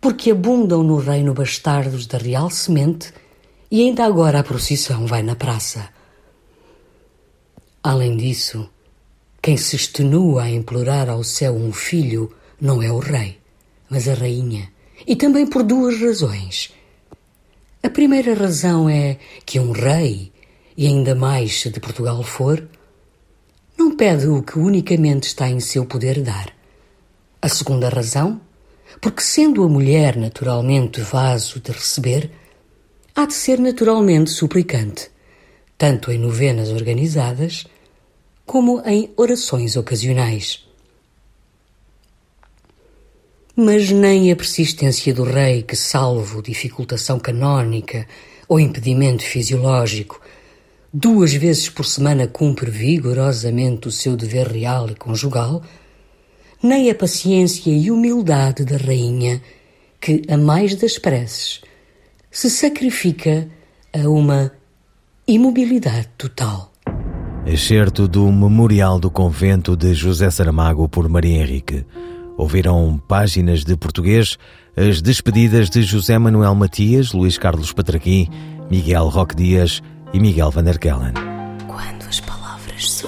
porque 0.00 0.30
abundam 0.30 0.82
no 0.82 0.96
reino 0.96 1.34
bastardos 1.34 2.06
da 2.06 2.18
real 2.18 2.50
semente 2.50 3.12
e 3.70 3.82
ainda 3.82 4.04
agora 4.04 4.40
a 4.40 4.44
procissão 4.44 5.06
vai 5.06 5.22
na 5.22 5.34
praça. 5.34 5.88
Além 7.82 8.16
disso, 8.16 8.68
quem 9.42 9.56
se 9.56 9.76
extenua 9.76 10.44
a 10.44 10.50
implorar 10.50 11.08
ao 11.08 11.22
céu 11.22 11.54
um 11.54 11.72
filho 11.72 12.32
não 12.60 12.82
é 12.82 12.90
o 12.90 12.98
rei, 12.98 13.38
mas 13.88 14.08
a 14.08 14.14
rainha, 14.14 14.70
e 15.06 15.14
também 15.14 15.46
por 15.46 15.62
duas 15.62 16.00
razões. 16.00 16.72
A 17.82 17.88
primeira 17.88 18.34
razão 18.34 18.88
é 18.88 19.18
que 19.46 19.60
um 19.60 19.70
rei, 19.70 20.32
e 20.76 20.86
ainda 20.86 21.14
mais 21.14 21.60
se 21.60 21.70
de 21.70 21.78
Portugal 21.78 22.22
for, 22.22 22.68
não 23.78 23.94
pede 23.94 24.26
o 24.26 24.42
que 24.42 24.58
unicamente 24.58 25.28
está 25.28 25.48
em 25.48 25.60
seu 25.60 25.86
poder 25.86 26.20
dar. 26.20 26.52
A 27.40 27.48
segunda 27.48 27.88
razão, 27.88 28.40
porque 29.00 29.22
sendo 29.22 29.62
a 29.62 29.68
mulher 29.68 30.16
naturalmente 30.16 31.00
vaso 31.00 31.60
de 31.60 31.72
receber, 31.72 32.30
há 33.14 33.26
de 33.26 33.34
ser 33.34 33.58
naturalmente 33.58 34.30
suplicante, 34.30 35.10
tanto 35.76 36.10
em 36.10 36.18
novenas 36.18 36.70
organizadas 36.70 37.66
como 38.44 38.80
em 38.86 39.12
orações 39.16 39.76
ocasionais. 39.76 40.64
Mas 43.54 43.90
nem 43.90 44.30
a 44.30 44.36
persistência 44.36 45.12
do 45.12 45.24
rei, 45.24 45.62
que, 45.62 45.74
salvo 45.74 46.40
dificultação 46.40 47.18
canónica 47.18 48.06
ou 48.48 48.58
impedimento 48.58 49.22
fisiológico, 49.22 50.20
duas 50.92 51.34
vezes 51.34 51.68
por 51.68 51.84
semana 51.84 52.26
cumpre 52.26 52.70
vigorosamente 52.70 53.88
o 53.88 53.92
seu 53.92 54.16
dever 54.16 54.46
real 54.46 54.88
e 54.88 54.94
conjugal, 54.94 55.62
nem 56.62 56.90
a 56.90 56.94
paciência 56.94 57.70
e 57.70 57.90
humildade 57.90 58.64
da 58.64 58.76
rainha, 58.76 59.40
que, 60.00 60.22
a 60.28 60.36
mais 60.36 60.74
das 60.74 60.98
preces, 60.98 61.60
se 62.30 62.50
sacrifica 62.50 63.48
a 63.92 64.08
uma 64.08 64.52
imobilidade 65.26 66.08
total. 66.16 66.72
Excerto 67.46 68.06
do 68.06 68.30
Memorial 68.30 68.98
do 68.98 69.10
Convento 69.10 69.76
de 69.76 69.94
José 69.94 70.30
Saramago 70.30 70.88
por 70.88 71.08
Maria 71.08 71.42
Henrique. 71.42 71.84
Ouviram 72.36 73.00
páginas 73.08 73.64
de 73.64 73.76
português 73.76 74.36
as 74.76 75.02
despedidas 75.02 75.68
de 75.68 75.82
José 75.82 76.18
Manuel 76.18 76.54
Matias, 76.54 77.12
Luís 77.12 77.36
Carlos 77.36 77.72
Patraquim, 77.72 78.28
Miguel 78.70 79.08
Roque 79.08 79.34
Dias 79.34 79.82
e 80.12 80.20
Miguel 80.20 80.50
Van 80.50 80.62
der 80.62 80.78
Kellen. 80.78 81.14
Quando 81.66 82.06
as 82.06 82.20
palavras 82.20 82.90
surgem 82.90 83.07